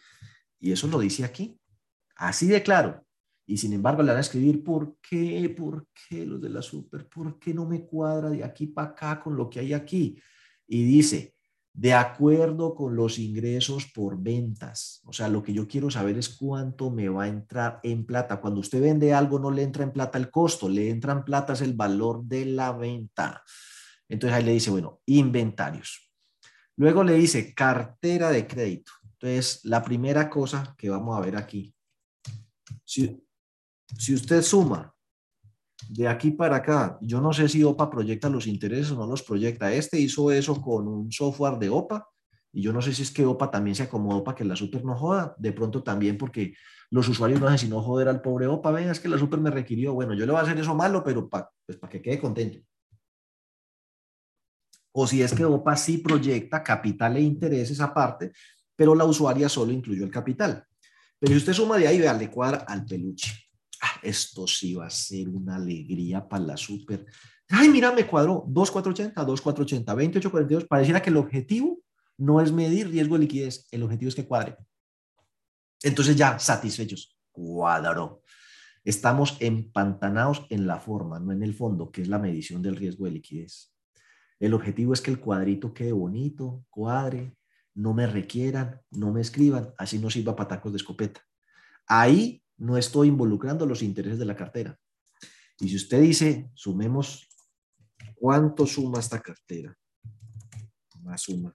[0.58, 1.56] Y eso lo dice aquí.
[2.16, 3.06] Así de claro.
[3.46, 5.54] Y sin embargo le van a escribir, ¿por qué?
[5.56, 7.08] ¿Por qué los de la super?
[7.08, 10.20] ¿Por qué no me cuadra de aquí para acá con lo que hay aquí?
[10.66, 11.36] Y dice,
[11.78, 15.00] de acuerdo con los ingresos por ventas.
[15.04, 18.40] O sea, lo que yo quiero saber es cuánto me va a entrar en plata.
[18.40, 21.52] Cuando usted vende algo, no le entra en plata el costo, le entra en plata
[21.52, 23.44] es el valor de la venta.
[24.08, 26.10] Entonces ahí le dice, bueno, inventarios.
[26.74, 28.90] Luego le dice cartera de crédito.
[29.12, 31.72] Entonces, la primera cosa que vamos a ver aquí,
[32.84, 33.22] si,
[33.96, 34.92] si usted suma
[35.86, 39.22] de aquí para acá, yo no sé si OPA proyecta los intereses o no los
[39.22, 39.72] proyecta.
[39.72, 42.08] Este hizo eso con un software de OPA
[42.52, 44.84] y yo no sé si es que OPA también se acomodó para que la super
[44.84, 45.34] no joda.
[45.38, 46.54] De pronto también porque
[46.90, 48.72] los usuarios no hacen sino joder al pobre OPA.
[48.72, 49.94] Venga, es que la super me requirió.
[49.94, 52.58] Bueno, yo le voy a hacer eso malo, pero para pues que quede contento.
[54.92, 58.32] O si es que OPA sí proyecta capital e intereses aparte,
[58.74, 60.64] pero la usuaria solo incluyó el capital.
[61.20, 63.47] Pero si usted suma de ahí, vea, le cuadra al peluche.
[64.02, 67.06] Esto sí va a ser una alegría para la super.
[67.48, 70.66] Ay, mira, me cuadró 2,480, 2,480, 28,42.
[70.68, 71.80] Pareciera que el objetivo
[72.18, 74.56] no es medir riesgo de liquidez, el objetivo es que cuadre.
[75.82, 78.22] Entonces ya, satisfechos, cuadró.
[78.84, 83.04] Estamos empantanados en la forma, no en el fondo, que es la medición del riesgo
[83.04, 83.72] de liquidez.
[84.40, 87.36] El objetivo es que el cuadrito quede bonito, cuadre,
[87.74, 91.20] no me requieran, no me escriban, así no sirva patacos de escopeta.
[91.86, 94.78] Ahí no estoy involucrando los intereses de la cartera.
[95.60, 97.28] Y si usted dice, sumemos,
[98.14, 99.76] ¿cuánto suma esta cartera?
[101.02, 101.54] Más suma.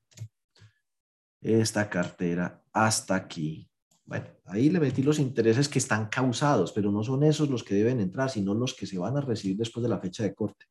[1.41, 3.69] Esta cartera hasta aquí.
[4.05, 7.75] Bueno, ahí le metí los intereses que están causados, pero no son esos los que
[7.75, 10.65] deben entrar, sino los que se van a recibir después de la fecha de corte.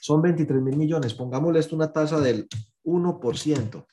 [0.00, 1.14] Son 23 mil millones.
[1.14, 2.46] Pongámosle esto una tasa del
[2.84, 3.86] 1%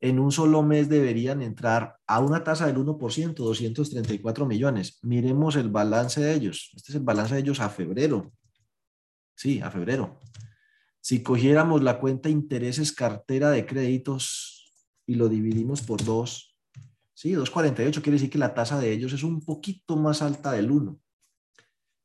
[0.00, 4.98] en un solo mes deberían entrar a una tasa del 1%, 234 millones.
[5.02, 6.72] Miremos el balance de ellos.
[6.76, 8.32] Este es el balance de ellos a febrero.
[9.34, 10.20] Sí, a febrero.
[11.00, 14.72] Si cogiéramos la cuenta intereses cartera de créditos
[15.06, 16.56] y lo dividimos por dos,
[17.14, 20.70] sí, 248, quiere decir que la tasa de ellos es un poquito más alta del
[20.70, 20.98] 1.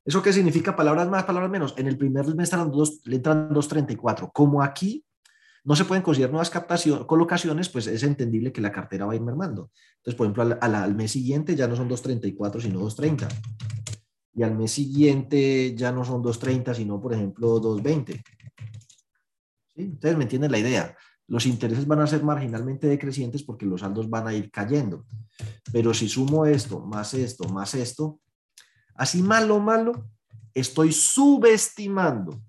[0.03, 0.75] ¿Eso qué significa?
[0.75, 1.75] Palabras más, palabras menos.
[1.77, 2.51] En el primer mes
[3.05, 4.31] le entran 234.
[4.31, 5.05] Como aquí
[5.63, 6.51] no se pueden considerar nuevas
[7.05, 9.69] colocaciones, pues es entendible que la cartera va a ir mermando.
[9.97, 13.27] Entonces, por ejemplo, al, mes siguiente ya no son 2.34, sino 2.30.
[14.33, 18.23] Y al mes siguiente ya no son 2.30, sino, por ejemplo, 2.20.
[19.75, 19.91] ¿Sí?
[19.93, 20.97] Ustedes me entienden la idea.
[21.27, 25.05] Los intereses van a ser marginalmente decrecientes porque los saldos van a ir cayendo.
[25.71, 28.19] Pero si sumo esto, más esto, más esto,
[28.95, 30.09] así malo, malo,
[30.55, 32.41] estoy subestimando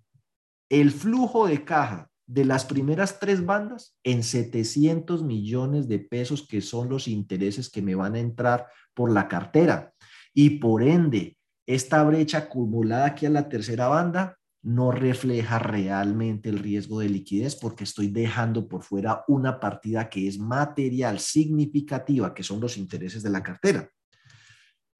[0.70, 6.62] el flujo de caja de las primeras tres bandas en 700 millones de pesos, que
[6.62, 9.92] son los intereses que me van a entrar por la cartera.
[10.32, 16.58] Y por ende, esta brecha acumulada aquí a la tercera banda no refleja realmente el
[16.58, 22.42] riesgo de liquidez porque estoy dejando por fuera una partida que es material, significativa, que
[22.42, 23.90] son los intereses de la cartera.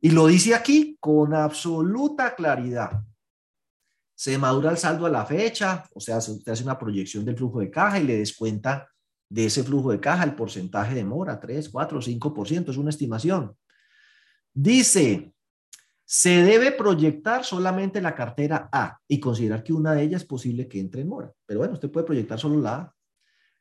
[0.02, 3.00] Y lo dice aquí con absoluta claridad
[4.22, 7.58] se madura el saldo a la fecha, o sea, usted hace una proyección del flujo
[7.58, 8.88] de caja y le descuenta
[9.28, 13.56] de ese flujo de caja el porcentaje de mora, 3, 4, 5%, es una estimación.
[14.54, 15.34] Dice,
[16.04, 20.68] se debe proyectar solamente la cartera A y considerar que una de ellas es posible
[20.68, 21.32] que entre en mora.
[21.44, 22.94] Pero bueno, usted puede proyectar solo la A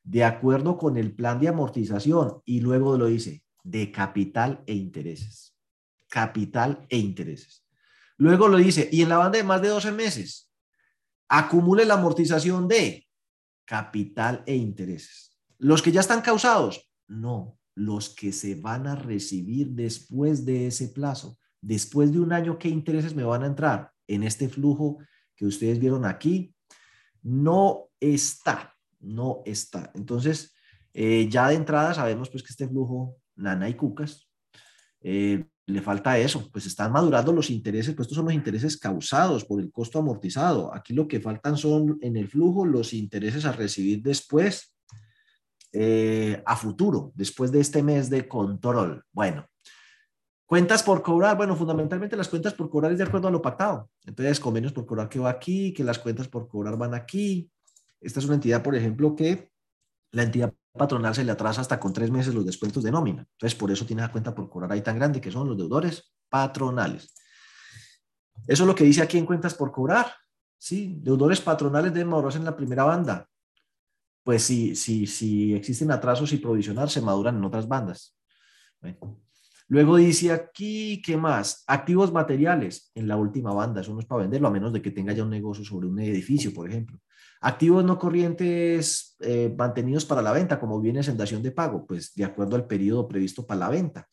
[0.03, 5.55] de acuerdo con el plan de amortización y luego lo dice, de capital e intereses.
[6.07, 7.65] Capital e intereses.
[8.17, 10.50] Luego lo dice, y en la banda de más de 12 meses,
[11.31, 13.07] acumule la amortización de
[13.63, 15.37] capital e intereses.
[15.59, 20.89] Los que ya están causados, no, los que se van a recibir después de ese
[20.89, 21.39] plazo.
[21.61, 23.91] Después de un año, ¿qué intereses me van a entrar?
[24.07, 24.97] En este flujo
[25.33, 26.53] que ustedes vieron aquí,
[27.21, 29.89] no está, no está.
[29.95, 30.53] Entonces,
[30.93, 34.29] eh, ya de entrada sabemos pues que este flujo, nana y cucas,
[34.99, 39.45] eh, le falta eso, pues están madurando los intereses, pues estos son los intereses causados
[39.45, 40.73] por el costo amortizado.
[40.73, 44.75] Aquí lo que faltan son en el flujo los intereses a recibir después,
[45.71, 49.03] eh, a futuro, después de este mes de control.
[49.11, 49.45] Bueno,
[50.51, 53.89] Cuentas por cobrar, bueno, fundamentalmente las cuentas por cobrar es de acuerdo a lo pactado.
[54.05, 57.49] Entonces, convenios por cobrar que va aquí, que las cuentas por cobrar van aquí.
[58.01, 59.49] Esta es una entidad, por ejemplo, que
[60.11, 63.25] la entidad patronal se le atrasa hasta con tres meses los descuentos de nómina.
[63.33, 66.13] Entonces, por eso tiene la cuenta por cobrar ahí tan grande, que son los deudores
[66.29, 67.13] patronales.
[68.47, 70.13] Eso es lo que dice aquí en cuentas por cobrar.
[70.57, 73.27] Sí, deudores patronales deben madurarse en la primera banda.
[74.23, 78.15] Pues si, si, si existen atrasos y provisionar, se maduran en otras bandas.
[79.67, 81.63] Luego dice aquí, ¿qué más?
[81.65, 83.81] Activos materiales en la última banda.
[83.81, 85.99] Eso no es para venderlo, a menos de que tenga ya un negocio sobre un
[85.99, 86.99] edificio, por ejemplo.
[87.43, 92.13] Activos no corrientes eh, mantenidos para la venta, como bienes en dación de pago, pues
[92.13, 94.07] de acuerdo al periodo previsto para la venta.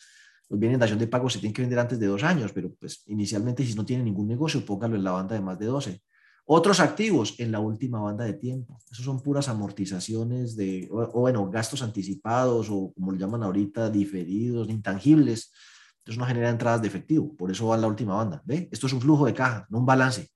[0.49, 2.75] Los bienes en dación de pago se tienen que vender antes de dos años, pero
[2.75, 6.03] pues inicialmente si no tiene ningún negocio, póngalo en la banda de más de 12.
[6.47, 8.79] Otros activos en la última banda de tiempo.
[8.91, 14.71] Esos son puras amortizaciones de, o, bueno, gastos anticipados o como lo llaman ahorita, diferidos,
[14.71, 15.53] intangibles.
[15.99, 17.37] Entonces no genera entradas de efectivo.
[17.37, 18.41] Por eso va en la última banda.
[18.47, 18.71] ¿Ve?
[18.73, 20.31] Esto es un flujo de caja, no un balance.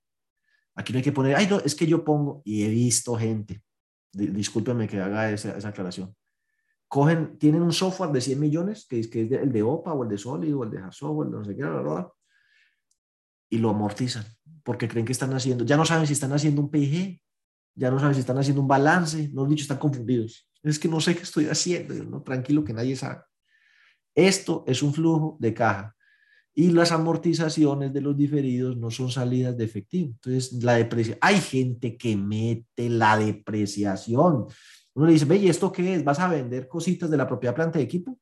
[0.74, 3.62] Aquí no hay que poner, ay, no, es que yo pongo, y he visto gente,
[4.12, 6.14] discúlpenme que haga esa, aclaración.
[6.88, 10.02] Cogen, tienen un software de 100 millones, que es, que es el de OPA o
[10.02, 12.08] el de Solid o el de Hasso o el de no sé qué, la verdad,
[13.50, 14.24] y lo amortizan
[14.62, 17.20] porque creen que están haciendo, ya no saben si están haciendo un PIG,
[17.74, 20.48] ya no saben si están haciendo un balance, no dicho, están confundidos.
[20.62, 23.22] Es que no sé qué estoy haciendo, no, tranquilo que nadie sabe.
[24.14, 25.96] Esto es un flujo de caja
[26.54, 30.10] y las amortizaciones de los diferidos no son salidas de efectivo.
[30.10, 34.46] Entonces, la depreciación, hay gente que mete la depreciación.
[34.94, 36.04] Uno le dice, ve, ¿y esto qué es?
[36.04, 38.18] ¿Vas a vender cositas de la propia planta de equipo?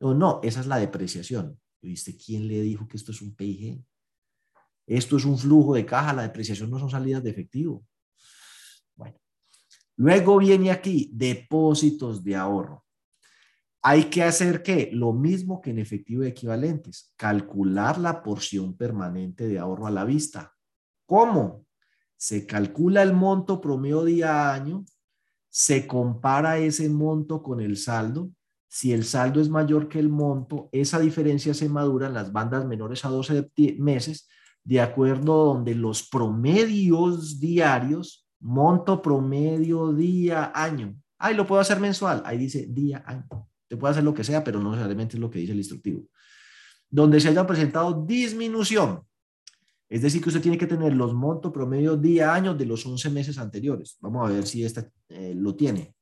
[0.00, 1.58] No, no, esa es la depreciación.
[1.82, 3.78] ¿Viste quién le dijo que esto es un PIG?
[4.86, 7.84] Esto es un flujo de caja, la depreciación no son salidas de efectivo.
[8.96, 9.18] Bueno,
[9.96, 12.83] luego viene aquí depósitos de ahorro.
[13.86, 14.88] Hay que hacer qué?
[14.94, 20.54] Lo mismo que en efectivo equivalentes, calcular la porción permanente de ahorro a la vista.
[21.04, 21.66] ¿Cómo?
[22.16, 24.86] Se calcula el monto promedio día a año,
[25.50, 28.30] se compara ese monto con el saldo.
[28.68, 32.64] Si el saldo es mayor que el monto, esa diferencia se madura en las bandas
[32.64, 34.26] menores a 12 meses
[34.64, 40.96] de acuerdo donde los promedios diarios, monto promedio día, año.
[41.18, 42.22] Ahí lo puedo hacer mensual.
[42.24, 43.28] Ahí dice día, año.
[43.76, 46.04] Puede hacer lo que sea, pero no necesariamente es lo que dice el instructivo.
[46.88, 49.02] Donde se haya presentado disminución.
[49.88, 53.10] Es decir, que usted tiene que tener los montos promedio día, año de los 11
[53.10, 53.96] meses anteriores.
[54.00, 55.94] Vamos a ver si esta eh, lo tiene.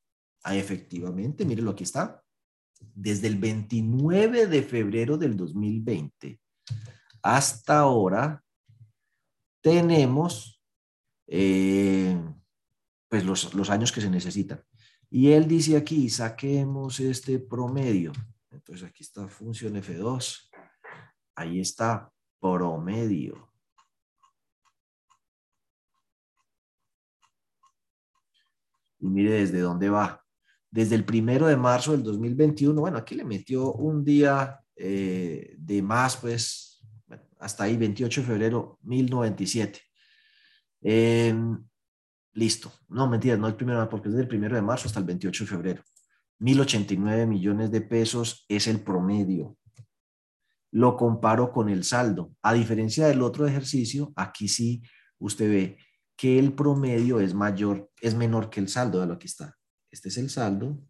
[0.45, 2.23] Ah, efectivamente, mírelo, aquí está.
[2.95, 6.41] Desde el 29 de febrero del 2020
[7.23, 8.43] hasta ahora,
[9.63, 10.61] tenemos
[11.29, 12.21] eh,
[13.09, 14.63] pues los, los años que se necesitan.
[15.15, 18.13] Y él dice aquí, saquemos este promedio.
[18.51, 20.49] Entonces aquí está función F2.
[21.35, 22.11] Ahí está
[22.41, 23.53] promedio.
[29.01, 30.25] Y mire desde dónde va.
[30.71, 35.83] Desde el primero de marzo del 2021, bueno, aquí le metió un día eh, de
[35.83, 36.83] más, pues
[37.39, 39.79] hasta ahí, 28 de febrero 1097.
[40.81, 41.63] Em,
[42.33, 42.73] listo.
[42.89, 45.51] No, mentira, no el primero, porque es del primero de marzo hasta el 28 de
[45.51, 45.83] febrero.
[46.39, 49.57] 1089 millones de pesos es el promedio.
[50.73, 52.35] Lo comparo con el saldo.
[52.43, 54.83] A diferencia del otro ejercicio, aquí sí
[55.19, 55.79] usted ve
[56.17, 59.01] que el promedio es mayor, es menor que el saldo.
[59.01, 59.57] de lo que está.
[59.91, 60.83] Este es el saldo,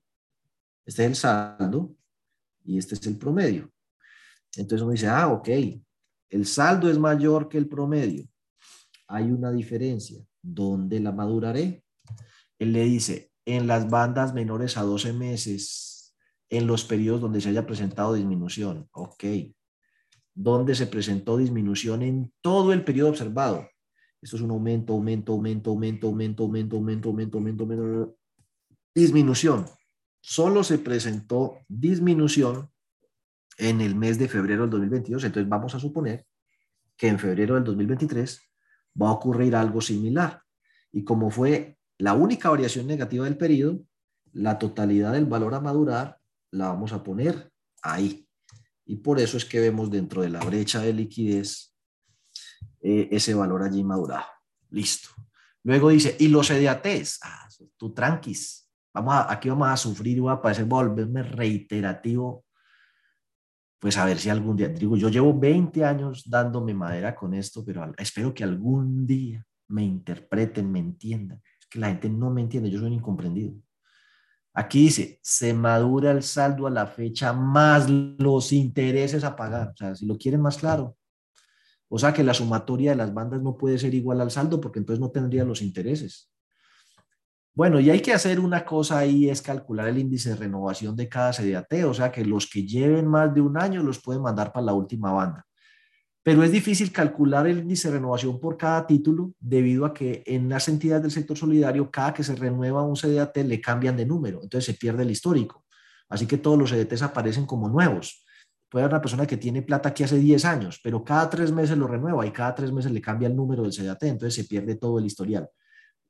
[0.87, 1.95] este es el saldo
[2.65, 3.71] y este es el promedio.
[4.57, 5.49] Entonces uno dice, ah, ok,
[6.31, 8.29] el saldo es mayor que el promedio.
[9.09, 10.25] Hay una diferencia.
[10.43, 11.85] ¿Dónde la maduraré?
[12.59, 16.15] Él le dice, en las bandas menores a 12 meses,
[16.49, 18.89] en los periodos donde se haya presentado disminución.
[18.93, 19.25] Ok.
[20.35, 23.69] ¿Dónde se presentó disminución en todo el periodo observado?
[24.21, 28.17] Esto es un aumento, aumento, aumento, aumento, aumento, aumento, aumento, aumento, aumento, aumento.
[28.95, 29.67] Disminución.
[30.21, 32.71] Solo se presentó disminución
[33.59, 35.25] en el mes de febrero del 2022.
[35.25, 36.27] Entonces vamos a suponer
[36.97, 38.41] que en febrero del 2023
[39.01, 40.43] va a ocurrir algo similar.
[40.93, 43.81] Y como fue la única variación negativa del periodo,
[44.33, 46.19] la totalidad del valor a madurar
[46.51, 47.51] la vamos a poner
[47.83, 48.27] ahí.
[48.85, 51.75] Y por eso es que vemos dentro de la brecha de liquidez
[52.81, 54.27] eh, ese valor allí madurado.
[54.71, 55.09] Listo.
[55.65, 60.33] Luego dice, y los EDATs, ah, tú tranquis, vamos a, aquí vamos a sufrir voy
[60.33, 62.45] a parecer volverme reiterativo
[63.83, 67.65] pues a ver si algún día, digo, yo llevo 20 años dándome madera con esto,
[67.65, 71.43] pero espero que algún día me interpreten, me entiendan.
[71.61, 73.55] Es que la gente no me entiende, yo soy un incomprendido.
[74.55, 79.71] Aquí dice, se madura el saldo a la fecha más los intereses a pagar.
[79.71, 80.97] O sea, si lo quieren más claro.
[81.89, 84.79] O sea que la sumatoria de las bandas no puede ser igual al saldo porque
[84.79, 86.32] entonces no tendría los intereses.
[87.55, 91.07] Bueno, y hay que hacer una cosa ahí, es calcular el índice de renovación de
[91.07, 94.53] cada CDAT, o sea que los que lleven más de un año los pueden mandar
[94.53, 95.47] para la última banda.
[96.23, 100.49] Pero es difícil calcular el índice de renovación por cada título debido a que en
[100.49, 104.41] las entidades del sector solidario, cada que se renueva un CDAT le cambian de número,
[104.43, 105.67] entonces se pierde el histórico.
[106.09, 108.25] Así que todos los CDTs aparecen como nuevos.
[108.71, 111.77] Puede haber una persona que tiene plata que hace 10 años, pero cada tres meses
[111.77, 114.77] lo renueva y cada tres meses le cambia el número del CDAT, entonces se pierde
[114.77, 115.51] todo el historial.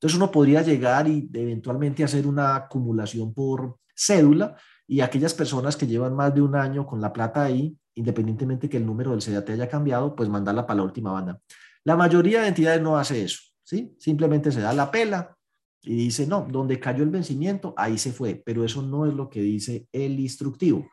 [0.02, 5.86] Entonces uno podría llegar y eventualmente hacer una acumulación por cédula y aquellas personas que
[5.86, 9.50] llevan más de un año con la plata ahí independientemente que el número del CDAT
[9.50, 11.40] haya cambiado, pues mandarla para la última banda.
[11.84, 13.94] La mayoría de entidades no hace eso, ¿sí?
[13.98, 15.36] Simplemente se da la pela
[15.82, 19.28] y dice, no, donde cayó el vencimiento, ahí se fue, pero eso no es lo
[19.28, 20.86] que dice el instructivo.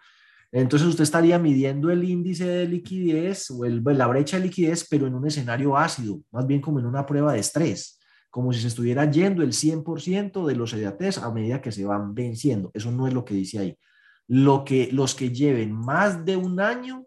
[0.51, 5.13] Entonces usted estaría midiendo el índice de liquidez o la brecha de liquidez, pero en
[5.13, 7.98] un escenario ácido, más bien como en una prueba de estrés,
[8.29, 12.13] como si se estuviera yendo el 100% de los CDATs a medida que se van
[12.13, 12.71] venciendo.
[12.73, 13.77] Eso no es lo que dice ahí
[14.29, 17.05] lo que, los que lleven más de un año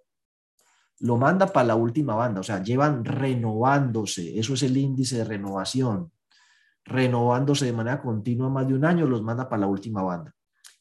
[0.98, 5.24] lo manda para la última banda, o sea, llevan renovándose, eso es el índice de
[5.24, 6.12] renovación,
[6.84, 10.34] renovándose de manera continua más de un año, los manda para la última banda.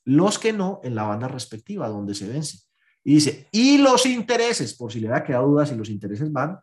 [0.03, 2.59] Los que no, en la banda respectiva, donde se vence.
[3.03, 6.59] Y dice, y los intereses, por si le ha quedado duda si los intereses van,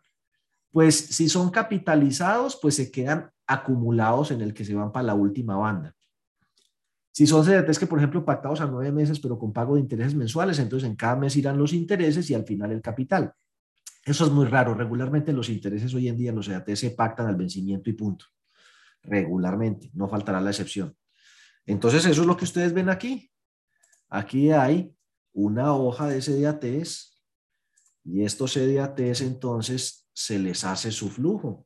[0.71, 5.15] pues si son capitalizados, pues se quedan acumulados en el que se van para la
[5.15, 5.95] última banda.
[7.11, 10.13] Si son CDTs que, por ejemplo, pactados a nueve meses, pero con pago de intereses
[10.13, 13.33] mensuales, entonces en cada mes irán los intereses y al final el capital.
[14.05, 14.75] Eso es muy raro.
[14.75, 18.25] Regularmente los intereses hoy en día en los CDTs se pactan al vencimiento y punto.
[19.01, 20.95] Regularmente, no faltará la excepción.
[21.65, 23.31] Entonces, eso es lo que ustedes ven aquí.
[24.09, 24.95] Aquí hay
[25.33, 27.19] una hoja de CDATs
[28.03, 31.65] y estos CDATs entonces se les hace su flujo.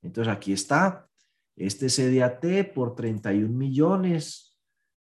[0.00, 1.09] Entonces, aquí está
[1.56, 4.50] este CDAT por 31 millones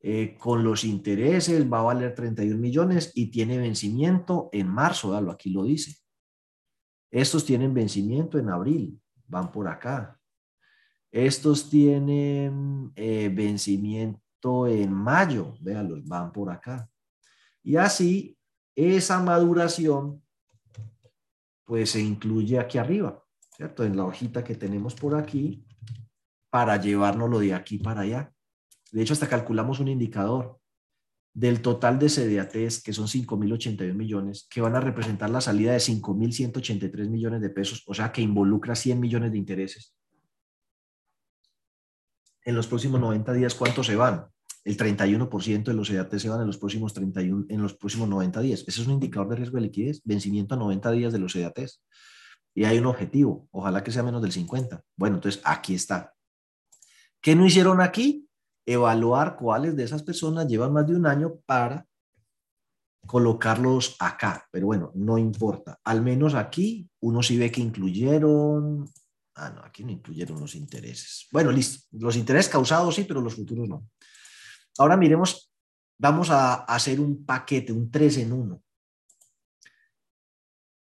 [0.05, 5.31] eh, con los intereses va a valer 31 millones y tiene vencimiento en marzo, dalo,
[5.31, 5.95] aquí lo dice.
[7.09, 10.19] Estos tienen vencimiento en abril, van por acá.
[11.09, 16.89] Estos tienen eh, vencimiento en mayo, véanlos, van por acá.
[17.63, 18.37] Y así,
[18.75, 20.21] esa maduración,
[21.63, 23.23] pues se incluye aquí arriba,
[23.55, 23.85] ¿cierto?
[23.85, 25.65] En la hojita que tenemos por aquí,
[26.53, 28.31] para llevárnoslo de aquí para allá.
[28.91, 30.59] De hecho, hasta calculamos un indicador
[31.33, 35.79] del total de CDATs, que son 5.081 millones, que van a representar la salida de
[35.79, 39.95] 5.183 millones de pesos, o sea, que involucra 100 millones de intereses.
[42.45, 44.27] En los próximos 90 días, ¿cuántos se van?
[44.63, 48.41] El 31% de los CDATs se van en los próximos 31, en los próximos 90
[48.41, 48.63] días.
[48.67, 51.83] Ese es un indicador de riesgo de liquidez, vencimiento a 90 días de los CDATs.
[52.53, 54.83] Y hay un objetivo, ojalá que sea menos del 50.
[54.95, 56.13] Bueno, entonces aquí está.
[57.23, 58.23] ¿Qué no hicieron aquí?
[58.65, 61.85] evaluar cuáles de esas personas llevan más de un año para
[63.05, 64.47] colocarlos acá.
[64.51, 65.79] Pero bueno, no importa.
[65.83, 68.89] Al menos aquí uno sí ve que incluyeron.
[69.35, 71.27] Ah, no, aquí no incluyeron los intereses.
[71.31, 71.85] Bueno, listo.
[71.91, 73.89] Los intereses causados sí, pero los futuros no.
[74.77, 75.51] Ahora miremos,
[75.99, 78.63] vamos a hacer un paquete, un 3 en 1.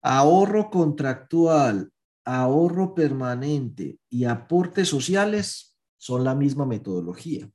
[0.04, 1.92] Ahorro contractual,
[2.26, 5.73] ahorro permanente y aportes sociales
[6.04, 7.50] son la misma metodología.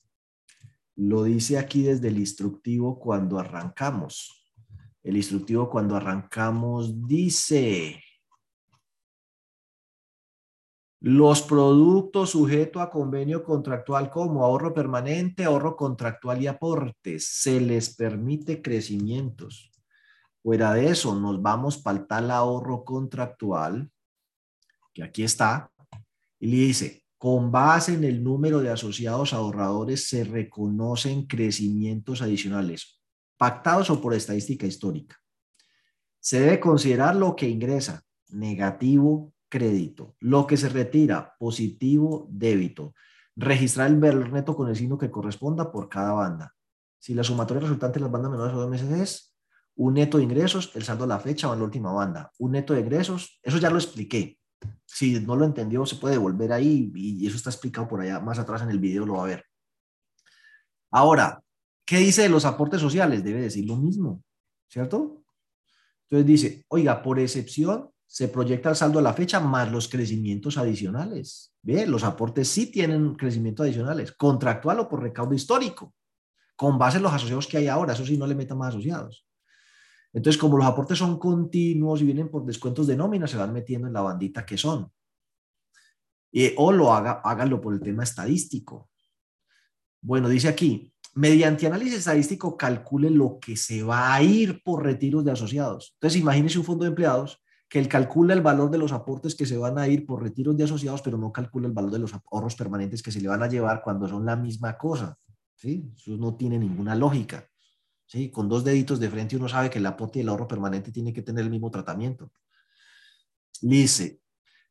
[0.96, 4.42] Lo dice aquí desde el instructivo cuando arrancamos.
[5.02, 8.02] El instructivo cuando arrancamos dice,
[11.00, 17.94] los productos sujetos a convenio contractual como ahorro permanente, ahorro contractual y aportes, se les
[17.94, 19.70] permite crecimientos.
[20.42, 23.90] Fuera de eso, nos vamos para el ahorro contractual,
[24.94, 25.70] que aquí está,
[26.40, 33.02] y le dice, con base en el número de asociados ahorradores se reconocen crecimientos adicionales,
[33.36, 35.16] pactados o por estadística histórica.
[36.20, 40.14] Se debe considerar lo que ingresa, negativo, crédito.
[40.20, 42.94] Lo que se retira, positivo, débito.
[43.34, 46.54] Registrar el valor neto con el signo que corresponda por cada banda.
[46.98, 49.36] Si la sumatoria resultante de las bandas menores o dos meses es
[49.76, 52.32] un neto de ingresos, el saldo a la fecha o la última banda.
[52.38, 54.37] Un neto de egresos, eso ya lo expliqué.
[54.84, 58.38] Si no lo entendió, se puede volver ahí y eso está explicado por allá más
[58.38, 59.44] atrás en el video, lo va a ver.
[60.90, 61.42] Ahora,
[61.84, 63.22] ¿qué dice de los aportes sociales?
[63.22, 64.22] Debe decir lo mismo,
[64.68, 65.22] ¿cierto?
[66.04, 70.56] Entonces dice, oiga, por excepción, se proyecta el saldo a la fecha más los crecimientos
[70.56, 71.54] adicionales.
[71.60, 75.92] Bien, los aportes sí tienen crecimientos adicionales, contractual o por recaudo histórico.
[76.58, 79.27] con base en los asociados que hay ahora, eso sí, no le metan más asociados.
[80.12, 83.86] Entonces, como los aportes son continuos y vienen por descuentos de nómina, se van metiendo
[83.86, 84.90] en la bandita que son.
[86.56, 88.88] o lo haga, háganlo por el tema estadístico.
[90.00, 95.24] Bueno, dice aquí, mediante análisis estadístico calcule lo que se va a ir por retiros
[95.24, 95.94] de asociados.
[95.94, 99.44] Entonces, imagínese un fondo de empleados que él calcula el valor de los aportes que
[99.44, 102.14] se van a ir por retiros de asociados, pero no calcula el valor de los
[102.14, 105.18] ahorros permanentes que se le van a llevar cuando son la misma cosa.
[105.54, 105.92] ¿sí?
[105.94, 107.46] Eso no tiene ninguna lógica.
[108.08, 108.30] ¿Sí?
[108.30, 111.14] Con dos deditos de frente uno sabe que el aporte y el ahorro permanente tienen
[111.14, 112.32] que tener el mismo tratamiento.
[113.60, 114.20] Dice,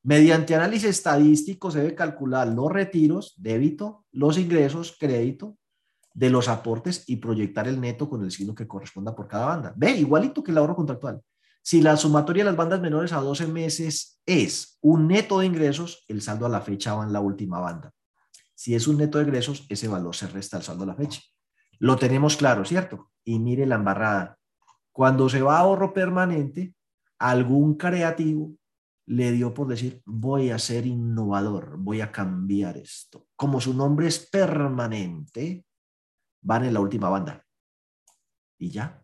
[0.04, 5.58] mediante análisis estadístico se debe calcular los retiros, débito, los ingresos, crédito,
[6.14, 9.74] de los aportes y proyectar el neto con el signo que corresponda por cada banda.
[9.78, 11.22] Ve, igualito que el ahorro contractual.
[11.62, 16.06] Si la sumatoria de las bandas menores a 12 meses es un neto de ingresos,
[16.08, 17.92] el saldo a la fecha va en la última banda.
[18.56, 21.22] Si es un neto de ingresos, ese valor se resta al saldo a la fecha.
[21.80, 23.12] Lo tenemos claro, ¿cierto?
[23.24, 24.38] Y mire la embarrada.
[24.92, 26.74] Cuando se va a ahorro permanente,
[27.20, 28.58] algún creativo
[29.08, 33.28] le dio por decir, voy a ser innovador, voy a cambiar esto.
[33.36, 35.66] Como su nombre es permanente,
[36.42, 37.46] van en la última banda.
[38.60, 39.02] Y ya.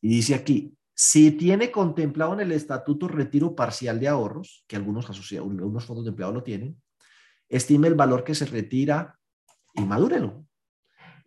[0.00, 5.08] Y dice aquí, si tiene contemplado en el estatuto retiro parcial de ahorros, que algunos,
[5.32, 6.82] algunos fondos de empleado lo tienen,
[7.48, 9.16] estime el valor que se retira
[9.74, 10.47] y madúrelo.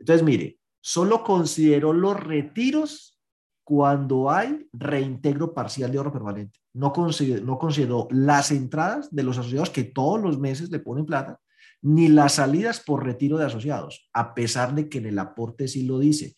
[0.01, 3.19] Entonces, mire, solo considero los retiros
[3.63, 6.59] cuando hay reintegro parcial de ahorro permanente.
[6.73, 11.05] No considero, no considero las entradas de los asociados que todos los meses le ponen
[11.05, 11.39] plata
[11.83, 15.83] ni las salidas por retiro de asociados, a pesar de que en el aporte sí
[15.83, 16.35] lo dice,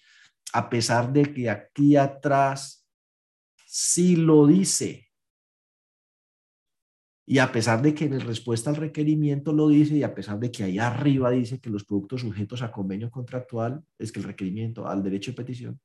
[0.54, 2.88] a pesar de que aquí atrás
[3.66, 5.08] sí lo dice.
[7.26, 10.40] Y a pesar de que en la respuesta al requerimiento lo dice, y a pesar
[10.40, 14.26] de que ahí arriba dice que los productos sujetos a convenio contractual, es que el
[14.26, 15.80] requerimiento al derecho de petición,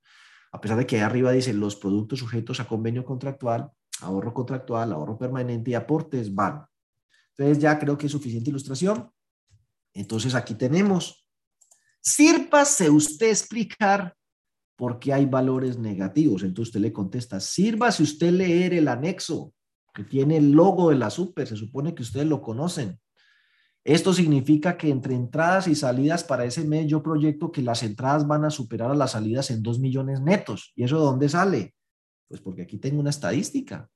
[0.50, 3.70] a pesar de que ahí arriba dice los productos sujetos a convenio contractual,
[4.00, 6.64] ahorro contractual, ahorro permanente y aportes van.
[7.36, 9.10] Entonces ya creo que es suficiente ilustración.
[9.94, 11.28] Entonces aquí tenemos,
[12.00, 14.14] sírvase usted explicar
[14.76, 16.42] por qué hay valores negativos.
[16.42, 19.52] Entonces usted le contesta, sírvase usted leer el anexo
[19.98, 23.00] que tiene el logo de la super, se supone que ustedes lo conocen.
[23.82, 28.24] Esto significa que entre entradas y salidas para ese mes yo proyecto que las entradas
[28.24, 30.72] van a superar a las salidas en 2 millones netos.
[30.76, 31.74] ¿Y eso de dónde sale?
[32.28, 33.90] Pues porque aquí tengo una estadística.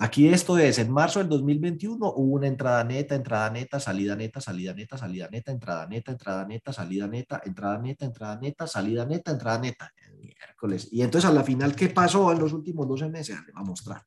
[0.00, 4.40] Aquí esto es, en marzo del 2021 hubo una entrada neta, entrada neta, salida neta,
[4.40, 9.06] salida neta, salida neta, entrada neta, entrada neta, salida neta, entrada neta, entrada neta, salida
[9.06, 9.92] neta, entrada neta.
[10.18, 10.88] miércoles.
[10.90, 13.36] Y entonces a la final, ¿qué pasó en los últimos 12 meses?
[13.46, 14.02] Le voy a mostrar.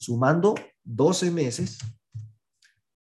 [0.00, 1.78] Sumando 12 meses,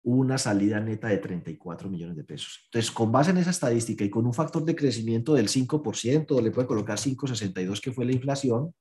[0.04, 2.62] una salida neta de 34 millones de pesos.
[2.66, 6.52] Entonces, con base en esa estadística y con un factor de crecimiento del 5%, le
[6.52, 8.72] puede colocar 5,62 que fue la inflación,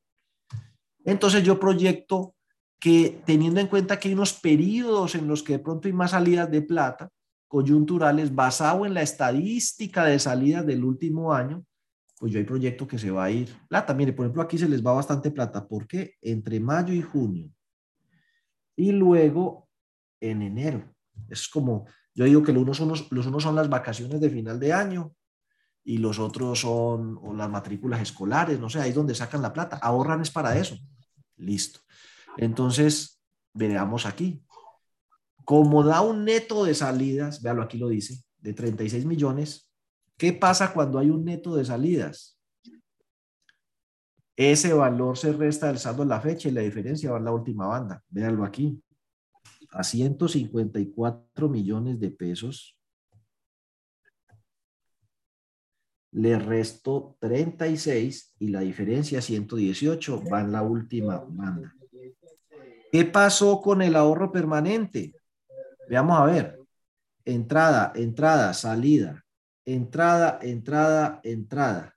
[1.04, 2.34] entonces yo proyecto
[2.78, 6.10] que teniendo en cuenta que hay unos periodos en los que de pronto hay más
[6.10, 7.08] salidas de plata
[7.48, 11.64] coyunturales basado en la estadística de salidas del último año,
[12.18, 13.94] pues yo hay proyecto que se va a ir plata.
[13.94, 15.66] Mire, por ejemplo, aquí se les va bastante plata.
[15.66, 17.53] porque Entre mayo y junio.
[18.76, 19.68] Y luego
[20.20, 20.94] en enero.
[21.28, 24.58] Es como, yo digo que los unos son, los, unos son las vacaciones de final
[24.58, 25.14] de año
[25.84, 29.76] y los otros son las matrículas escolares, no sé, ahí es donde sacan la plata.
[29.76, 30.76] Ahorran es para eso.
[31.36, 31.80] Listo.
[32.36, 33.20] Entonces,
[33.52, 34.42] veamos aquí.
[35.44, 39.70] Como da un neto de salidas, véalo aquí lo dice, de 36 millones,
[40.16, 42.33] ¿qué pasa cuando hay un neto de salidas?
[44.36, 48.02] Ese valor se resta en la fecha y la diferencia va en la última banda.
[48.08, 48.82] Véanlo aquí.
[49.70, 52.78] A 154 millones de pesos
[56.14, 61.74] le resto 36 y la diferencia 118 va en la última banda.
[62.92, 65.12] ¿Qué pasó con el ahorro permanente?
[65.88, 66.58] Veamos a ver.
[67.24, 69.24] Entrada, entrada, salida.
[69.64, 71.96] Entrada, entrada, entrada.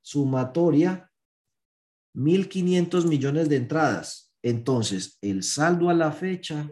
[0.00, 1.07] Sumatoria,
[2.18, 4.32] 1.500 millones de entradas.
[4.42, 6.68] Entonces, el saldo a la fecha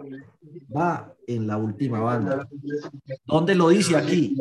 [0.74, 2.48] va en la última banda.
[3.24, 4.36] ¿Dónde lo dice aquí?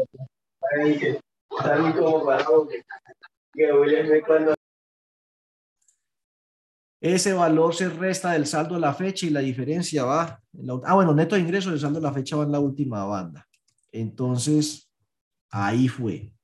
[7.02, 10.42] Ese valor se resta del saldo de la fecha y la diferencia va.
[10.86, 13.48] ah, bueno, neto de ingresos, el saldo de la fecha va en la última banda.
[13.92, 14.92] Entonces,
[15.52, 16.35] ahí fue.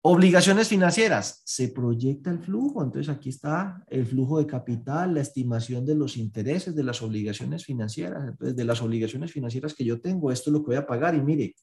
[0.00, 5.84] Obligaciones financieras, se proyecta el flujo, entonces aquí está el flujo de capital, la estimación
[5.84, 10.30] de los intereses de las obligaciones financieras, entonces de las obligaciones financieras que yo tengo,
[10.30, 11.56] esto es lo que voy a pagar y mire,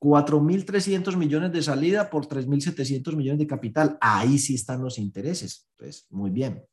[0.00, 3.98] 4.300 millones de salida por 3.700 millones de capital.
[4.00, 5.68] Ahí sí están los intereses.
[5.72, 6.64] Entonces, muy bien.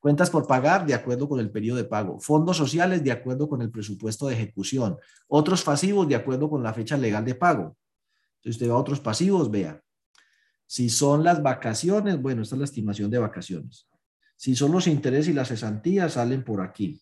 [0.00, 2.18] Cuentas por pagar de acuerdo con el periodo de pago.
[2.20, 4.96] Fondos sociales de acuerdo con el presupuesto de ejecución.
[5.28, 7.76] Otros pasivos de acuerdo con la fecha legal de pago.
[8.36, 9.83] Entonces, usted va a otros pasivos, vea.
[10.66, 13.88] Si son las vacaciones, bueno, esta es la estimación de vacaciones.
[14.36, 17.00] Si son los intereses y las cesantías, salen por aquí.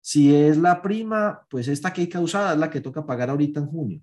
[0.00, 3.60] Si es la prima, pues esta que hay causada es la que toca pagar ahorita
[3.60, 4.02] en junio.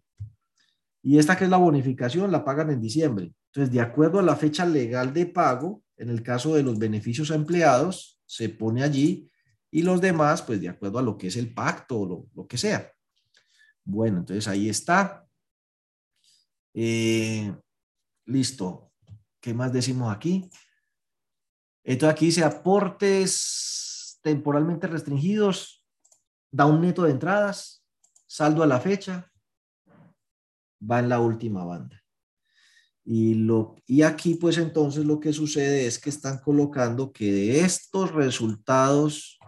[1.02, 3.34] Y esta que es la bonificación la pagan en diciembre.
[3.48, 7.32] Entonces, de acuerdo a la fecha legal de pago, en el caso de los beneficios
[7.32, 9.30] a empleados, se pone allí
[9.72, 12.48] y los demás, pues de acuerdo a lo que es el pacto o lo, lo
[12.48, 12.92] que sea.
[13.84, 15.26] Bueno, entonces ahí está.
[16.74, 17.54] Eh,
[18.30, 18.92] listo.
[19.42, 20.50] ¿Qué más decimos aquí?
[21.84, 25.84] Entonces aquí dice aportes temporalmente restringidos,
[26.52, 27.86] da un neto de entradas,
[28.28, 29.32] saldo a la fecha,
[30.80, 32.02] va en la última banda.
[33.04, 37.62] Y, lo, y aquí pues entonces lo que sucede es que están colocando que de
[37.62, 39.40] estos resultados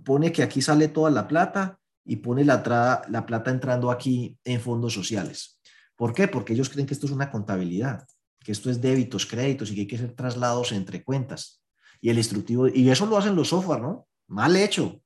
[0.04, 4.62] Pone que aquí sale toda la plata y pone la, la plata entrando aquí en
[4.62, 5.60] fondos sociales.
[5.96, 6.28] ¿Por qué?
[6.28, 8.06] Porque ellos creen que esto es una contabilidad
[8.46, 11.64] que esto es débitos, créditos y que hay que hacer traslados entre cuentas.
[12.00, 14.08] Y el instructivo, y eso lo hacen los software, ¿no?
[14.28, 15.02] Mal hecho.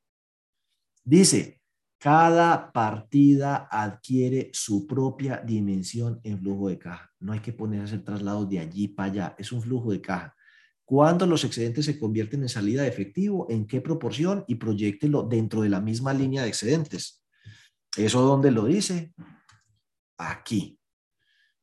[1.05, 1.61] Dice,
[1.97, 7.08] cada partida adquiere su propia dimensión en flujo de caja.
[7.19, 9.35] No hay que poner a hacer traslados de allí para allá.
[9.37, 10.35] Es un flujo de caja.
[10.85, 13.45] ¿Cuándo los excedentes se convierten en salida de efectivo?
[13.49, 14.43] ¿En qué proporción?
[14.47, 17.23] Y proyectelo dentro de la misma línea de excedentes.
[17.95, 19.13] ¿Eso dónde lo dice?
[20.17, 20.79] Aquí.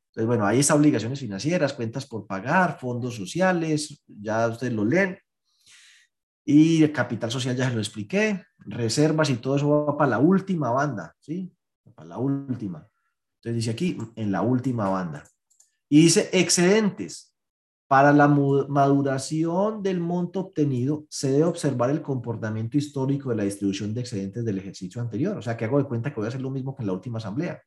[0.09, 5.19] Entonces, bueno, ahí está obligaciones financieras, cuentas por pagar, fondos sociales, ya ustedes lo leen.
[6.45, 10.71] Y capital social ya se lo expliqué, reservas y todo eso va para la última
[10.71, 11.53] banda, ¿sí?
[11.93, 12.87] Para la última.
[13.35, 15.25] Entonces dice aquí, en la última banda.
[15.89, 17.33] Y dice excedentes.
[17.87, 23.93] Para la maduración del monto obtenido, se debe observar el comportamiento histórico de la distribución
[23.93, 25.37] de excedentes del ejercicio anterior.
[25.37, 26.93] O sea, que hago de cuenta que voy a hacer lo mismo que en la
[26.93, 27.61] última asamblea.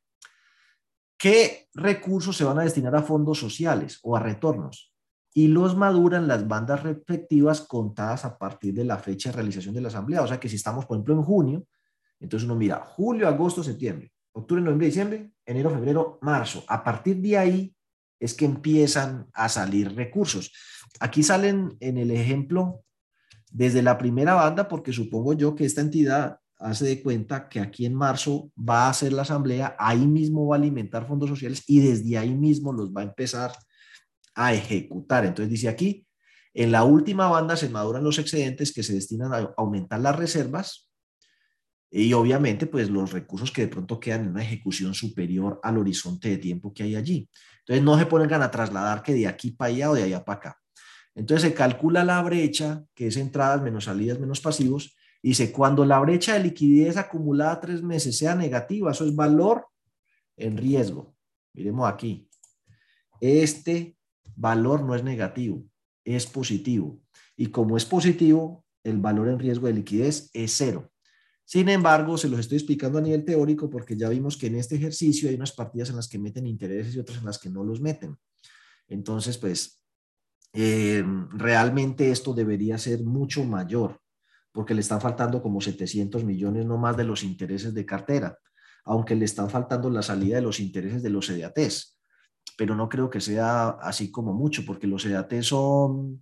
[1.17, 4.93] ¿Qué recursos se van a destinar a fondos sociales o a retornos?
[5.33, 9.81] Y los maduran las bandas respectivas contadas a partir de la fecha de realización de
[9.81, 10.21] la asamblea.
[10.21, 11.65] O sea que si estamos, por ejemplo, en junio,
[12.19, 16.63] entonces uno mira julio, agosto, septiembre, octubre, noviembre, diciembre, enero, febrero, marzo.
[16.67, 17.75] A partir de ahí
[18.21, 20.53] es que empiezan a salir recursos.
[20.99, 22.85] Aquí salen en el ejemplo
[23.51, 27.87] desde la primera banda, porque supongo yo que esta entidad hace de cuenta que aquí
[27.87, 31.79] en marzo va a hacer la asamblea, ahí mismo va a alimentar fondos sociales y
[31.79, 33.51] desde ahí mismo los va a empezar
[34.35, 35.25] a ejecutar.
[35.25, 36.05] Entonces dice aquí,
[36.53, 40.91] en la última banda se maduran los excedentes que se destinan a aumentar las reservas
[41.89, 46.29] y obviamente pues los recursos que de pronto quedan en una ejecución superior al horizonte
[46.29, 47.27] de tiempo que hay allí.
[47.71, 50.37] Entonces no se ponen a trasladar que de aquí para allá o de allá para
[50.39, 50.57] acá.
[51.15, 55.99] Entonces se calcula la brecha, que es entradas menos salidas menos pasivos, Dice, cuando la
[55.99, 59.67] brecha de liquidez acumulada tres meses sea negativa, eso es valor
[60.35, 61.15] en riesgo.
[61.53, 62.27] Miremos aquí.
[63.19, 63.95] Este
[64.35, 65.63] valor no es negativo,
[66.03, 66.99] es positivo.
[67.37, 70.90] Y como es positivo, el valor en riesgo de liquidez es cero.
[71.51, 74.75] Sin embargo, se los estoy explicando a nivel teórico porque ya vimos que en este
[74.75, 77.65] ejercicio hay unas partidas en las que meten intereses y otras en las que no
[77.65, 78.17] los meten.
[78.87, 79.83] Entonces, pues,
[80.53, 83.99] eh, realmente esto debería ser mucho mayor
[84.53, 88.37] porque le están faltando como 700 millones no más de los intereses de cartera,
[88.85, 91.99] aunque le están faltando la salida de los intereses de los EDATs,
[92.57, 96.21] pero no creo que sea así como mucho, porque los EDATs son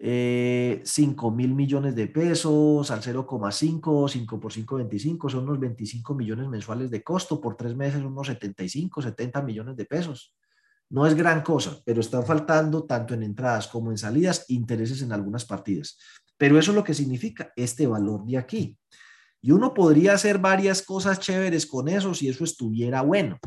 [0.00, 6.14] eh, 5 mil millones de pesos al 0,5, 5 por 5, 25, son unos 25
[6.14, 10.34] millones mensuales de costo, por tres meses unos 75, 70 millones de pesos.
[10.90, 15.12] No es gran cosa, pero están faltando tanto en entradas como en salidas intereses en
[15.12, 15.98] algunas partidas.
[16.36, 18.78] Pero eso es lo que significa este valor de aquí.
[19.42, 23.38] Y uno podría hacer varias cosas chéveres con eso si eso estuviera bueno,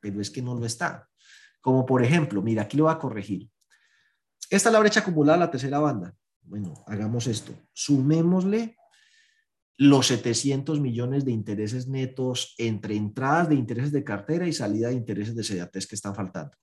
[0.00, 1.08] pero es que no lo está.
[1.60, 3.48] Como por ejemplo, mira, aquí lo voy a corregir.
[4.50, 6.14] Esta es la brecha acumulada la tercera banda.
[6.42, 7.52] Bueno, hagamos esto.
[7.72, 8.76] Sumémosle
[9.76, 14.94] los 700 millones de intereses netos entre entradas de intereses de cartera y salida de
[14.94, 16.56] intereses de CDATs que están faltando.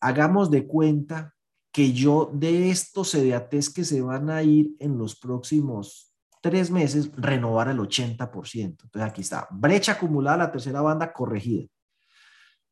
[0.00, 1.34] Hagamos de cuenta
[1.72, 7.10] que yo de estos CDATs que se van a ir en los próximos tres meses,
[7.16, 8.62] renovar el 80%.
[8.62, 11.66] Entonces aquí está, brecha acumulada, la tercera banda corregida,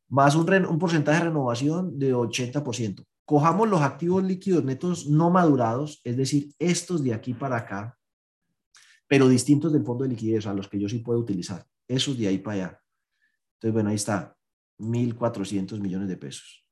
[0.07, 3.05] más un, un porcentaje de renovación de 80%.
[3.25, 7.97] Cojamos los activos líquidos netos no madurados, es decir, estos de aquí para acá,
[9.07, 12.27] pero distintos del fondo de liquidez, a los que yo sí puedo utilizar, esos de
[12.27, 12.81] ahí para allá.
[13.55, 14.35] Entonces, bueno, ahí está,
[14.79, 16.65] 1.400 millones de pesos.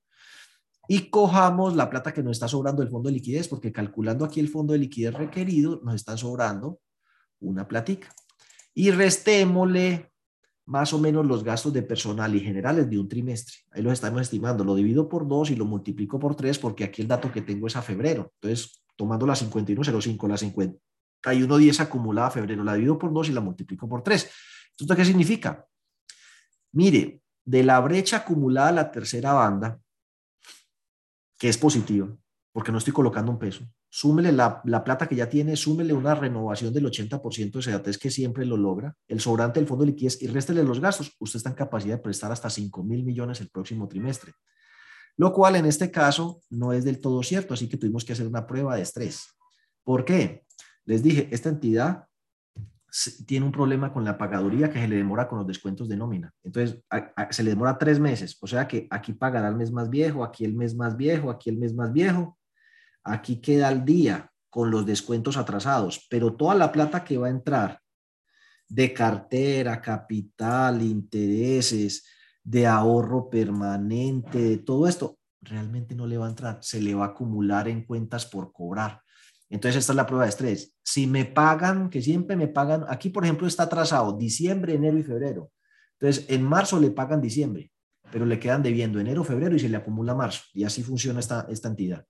[0.88, 4.40] Y cojamos la plata que nos está sobrando del fondo de liquidez, porque calculando aquí
[4.40, 6.80] el fondo de liquidez requerido, nos está sobrando
[7.40, 8.14] una platica.
[8.74, 10.13] Y restémosle
[10.66, 13.58] más o menos los gastos de personal y generales de un trimestre.
[13.72, 14.64] Ahí los estamos estimando.
[14.64, 17.68] Lo divido por dos y lo multiplico por tres porque aquí el dato que tengo
[17.68, 18.32] es a febrero.
[18.36, 23.42] Entonces, tomando la 5105, la 5110 acumulada a febrero, la divido por dos y la
[23.42, 24.30] multiplico por tres.
[24.78, 25.68] ¿Esto qué significa?
[26.72, 29.80] Mire, de la brecha acumulada a la tercera banda,
[31.38, 32.08] que es positiva,
[32.52, 36.74] porque no estoy colocando un peso, súmele la, plata que ya tiene, súmele una renovación
[36.74, 40.26] del 80% de SEDATES que siempre lo logra, el sobrante del fondo de liquidez y
[40.26, 43.88] réstele los gastos, usted está en capacidad de prestar hasta 5 mil millones el próximo
[43.88, 44.34] trimestre.
[45.16, 48.26] Lo cual en este caso no es del todo cierto, así que tuvimos que hacer
[48.26, 49.28] una prueba de estrés.
[49.84, 50.44] ¿Por qué?
[50.86, 52.08] Les dije, esta entidad
[53.28, 56.34] tiene un problema con la pagaduría que se le demora con los descuentos de nómina.
[56.44, 56.84] Entonces,
[57.30, 60.46] se le demora tres meses, o sea que aquí pagará el mes más viejo, aquí
[60.46, 62.40] el mes más viejo, aquí el mes más viejo,
[63.04, 67.32] Aquí queda al día con los descuentos atrasados, pero toda la plata que va a
[67.32, 67.80] entrar
[68.68, 72.06] de cartera, capital, intereses,
[72.44, 77.06] de ahorro permanente, de todo esto, realmente no le va a entrar, se le va
[77.06, 79.02] a acumular en cuentas por cobrar.
[79.50, 80.76] Entonces, esta es la prueba de estrés.
[80.84, 85.04] Si me pagan, que siempre me pagan, aquí por ejemplo está atrasado diciembre, enero y
[85.04, 85.52] febrero.
[86.00, 87.72] Entonces, en marzo le pagan diciembre,
[88.12, 90.42] pero le quedan debiendo enero, febrero y se le acumula marzo.
[90.54, 92.06] Y así funciona esta, esta entidad.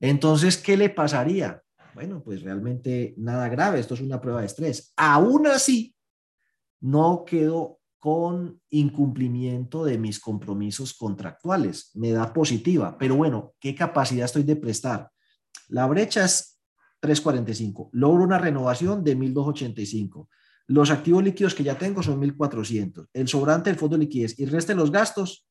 [0.00, 1.62] Entonces, ¿qué le pasaría?
[1.94, 4.92] Bueno, pues realmente nada grave, esto es una prueba de estrés.
[4.96, 5.94] Aún así,
[6.80, 14.26] no quedo con incumplimiento de mis compromisos contractuales, me da positiva, pero bueno, ¿qué capacidad
[14.26, 15.10] estoy de prestar?
[15.68, 16.60] La brecha es
[17.00, 20.28] 345, logro una renovación de 1285.
[20.68, 23.08] Los activos líquidos que ya tengo son 1400.
[23.12, 25.48] El sobrante del fondo de liquidez y reste los gastos,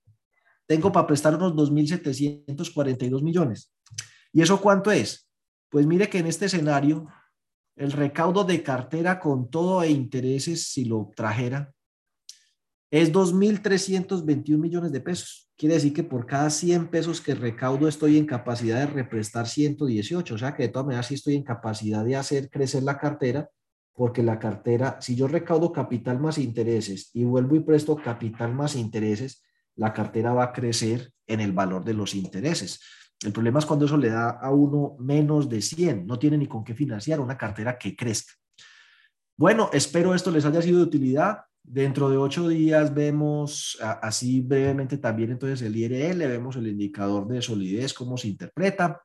[0.68, 3.74] tengo para prestar unos 2742 millones.
[4.36, 5.30] ¿Y eso cuánto es?
[5.70, 7.08] Pues mire que en este escenario,
[7.78, 11.74] el recaudo de cartera con todo e intereses, si lo trajera,
[12.92, 15.50] es 2.321 millones de pesos.
[15.56, 20.36] Quiere decir que por cada 100 pesos que recaudo estoy en capacidad de represtar 118.
[20.36, 23.50] O sea que de todas maneras sí estoy en capacidad de hacer crecer la cartera,
[23.94, 28.76] porque la cartera, si yo recaudo capital más intereses y vuelvo y presto capital más
[28.76, 29.44] intereses,
[29.78, 32.82] la cartera va a crecer en el valor de los intereses.
[33.26, 36.48] El problema es cuando eso le da a uno menos de 100, no tiene ni
[36.48, 38.34] con qué financiar una cartera que crezca.
[39.38, 41.40] Bueno, espero esto les haya sido de utilidad.
[41.64, 47.42] Dentro de ocho días vemos así brevemente también entonces el IRL, vemos el indicador de
[47.42, 49.02] solidez, cómo se interpreta.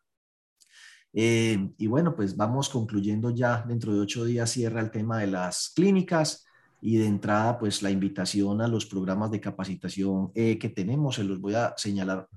[1.12, 5.26] Eh, y bueno, pues vamos concluyendo ya dentro de ocho días cierra el tema de
[5.28, 6.46] las clínicas
[6.82, 11.24] y de entrada pues la invitación a los programas de capacitación eh, que tenemos, se
[11.24, 12.28] los voy a señalar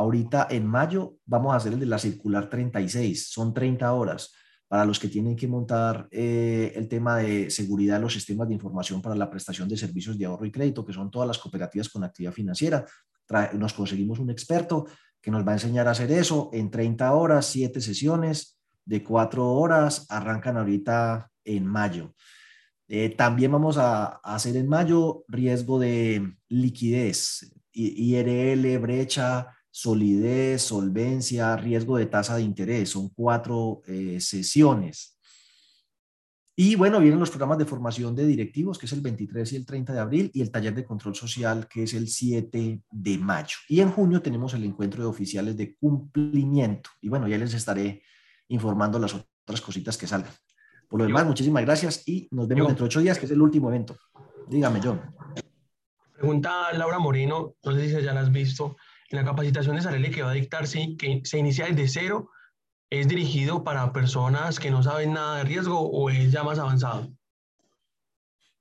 [0.00, 4.32] Ahorita en mayo vamos a hacer el de la circular 36, son 30 horas
[4.66, 8.54] para los que tienen que montar eh, el tema de seguridad de los sistemas de
[8.54, 11.90] información para la prestación de servicios de ahorro y crédito, que son todas las cooperativas
[11.90, 12.86] con actividad financiera.
[13.52, 14.86] nos conseguimos un experto
[15.20, 19.52] que nos va a enseñar a hacer eso en 30 horas, 7 sesiones de 4
[19.52, 22.14] horas, arrancan ahorita en mayo.
[22.88, 31.56] Eh, también vamos a, a, hacer en mayo riesgo de liquidez, IRL, brecha, solidez, solvencia,
[31.56, 32.90] riesgo de tasa de interés.
[32.90, 35.18] Son cuatro eh, sesiones.
[36.56, 39.64] Y bueno, vienen los programas de formación de directivos, que es el 23 y el
[39.64, 43.56] 30 de abril, y el taller de control social, que es el 7 de mayo.
[43.68, 46.90] Y en junio tenemos el encuentro de oficiales de cumplimiento.
[47.00, 48.02] Y bueno, ya les estaré
[48.48, 50.32] informando las otras cositas que salgan.
[50.86, 53.40] Por lo demás, muchísimas gracias y nos vemos dentro de ocho días, que es el
[53.40, 53.96] último evento.
[54.48, 55.00] Dígame, John.
[56.12, 58.76] Pregunta Laura Moreno, no sé si ya la has visto
[59.10, 62.30] la capacitación de Sarele que va a dictar, sí, que se inicia desde cero,
[62.90, 67.08] ¿es dirigido para personas que no saben nada de riesgo o es ya más avanzado?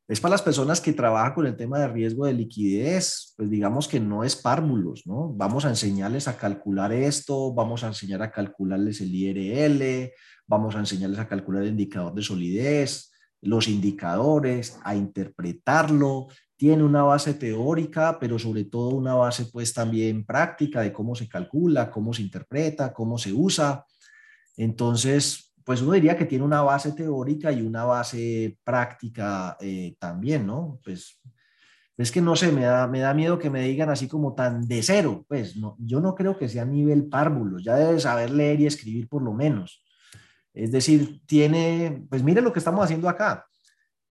[0.08, 3.88] Es para las personas que trabajan con el tema de riesgo de liquidez, pues digamos
[3.88, 5.32] que no es pármulos, ¿no?
[5.34, 10.12] Vamos a enseñarles a calcular esto, vamos a enseñar a calcularles el IRL,
[10.48, 16.28] vamos a enseñarles a calcular el indicador de solidez, los indicadores, a interpretarlo,
[16.60, 21.30] tiene una base teórica, pero sobre todo una base pues también práctica de cómo se
[21.30, 23.86] calcula, cómo se interpreta, cómo se usa.
[24.58, 30.46] Entonces, pues uno diría que tiene una base teórica y una base práctica eh, también,
[30.46, 30.82] ¿no?
[30.84, 31.22] Pues
[31.98, 34.68] Es que no sé, me da, me da miedo que me digan así como tan
[34.68, 35.26] de cero.
[35.30, 39.08] Pues no, yo no creo que sea nivel párvulo, ya debe saber leer y escribir
[39.08, 39.82] por lo menos.
[40.54, 43.46] Es decir, tiene, pues mire lo que estamos haciendo acá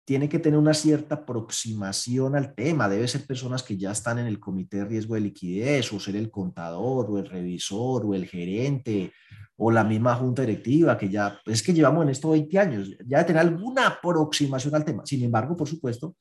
[0.05, 2.87] tiene que tener una cierta aproximación al tema.
[2.87, 6.15] Debe ser personas que ya están en el comité de riesgo de liquidez, o ser
[6.15, 9.11] el contador, o el revisor, o el gerente,
[9.57, 13.17] o la misma junta directiva, que ya, es que llevamos en esto 20 años, ya
[13.17, 15.03] de tener alguna aproximación al tema.
[15.05, 16.15] Sin embargo, por supuesto,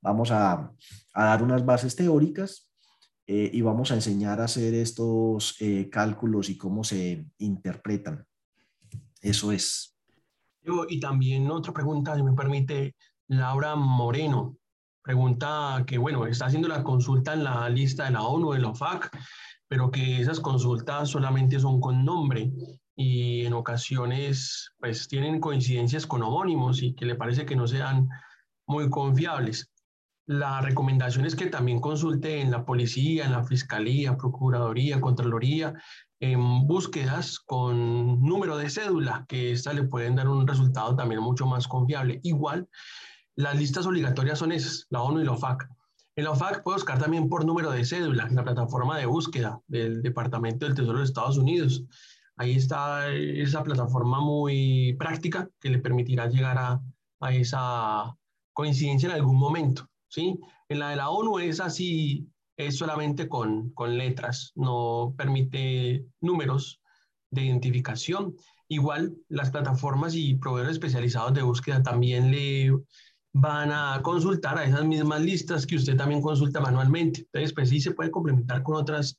[0.00, 0.72] vamos a,
[1.12, 2.70] dar unas bases teóricas
[3.26, 8.24] eh, y vamos a enseñar a hacer estos eh, cálculos y cómo se interpretan.
[9.20, 9.96] Eso es.
[10.88, 12.94] Y también otra pregunta, si me permite,
[13.28, 14.56] Laura Moreno
[15.02, 18.70] pregunta que, bueno, está haciendo la consulta en la lista de la ONU, de la
[18.70, 19.16] OFAC,
[19.68, 22.50] pero que esas consultas solamente son con nombre
[22.96, 28.08] y en ocasiones pues tienen coincidencias con homónimos y que le parece que no sean
[28.66, 29.70] muy confiables.
[30.26, 35.74] La recomendación es que también consulte en la policía, en la fiscalía, procuraduría, contraloría,
[36.18, 41.46] en búsquedas con número de cédula, que esta le pueden dar un resultado también mucho
[41.46, 42.18] más confiable.
[42.24, 42.68] Igual,
[43.36, 45.68] las listas obligatorias son esas, la ONU y la OFAC.
[46.16, 49.60] En la OFAC puede buscar también por número de cédula, en la plataforma de búsqueda
[49.66, 51.84] del Departamento del Tesoro de Estados Unidos.
[52.36, 56.80] Ahí está esa plataforma muy práctica que le permitirá llegar a,
[57.20, 58.16] a esa
[58.54, 59.86] coincidencia en algún momento.
[60.08, 60.38] ¿sí?
[60.68, 62.26] En la de la ONU es así,
[62.56, 66.80] es solamente con, con letras, no permite números
[67.30, 68.34] de identificación.
[68.68, 72.72] Igual las plataformas y proveedores especializados de búsqueda también le
[73.38, 77.20] van a consultar a esas mismas listas que usted también consulta manualmente.
[77.20, 79.18] Entonces, pues sí se puede complementar con otras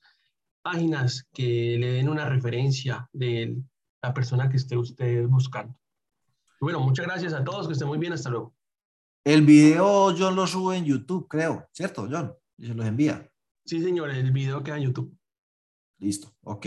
[0.64, 3.56] páginas que le den una referencia de
[4.02, 5.80] la persona que esté usted buscando.
[6.60, 8.56] Bueno, muchas gracias a todos, que estén muy bien, hasta luego.
[9.24, 12.34] El video John lo sube en YouTube, creo, ¿cierto, John?
[12.58, 13.30] Y se los envía.
[13.66, 15.16] Sí, señor, el video queda en YouTube.
[16.00, 16.66] Listo, ok.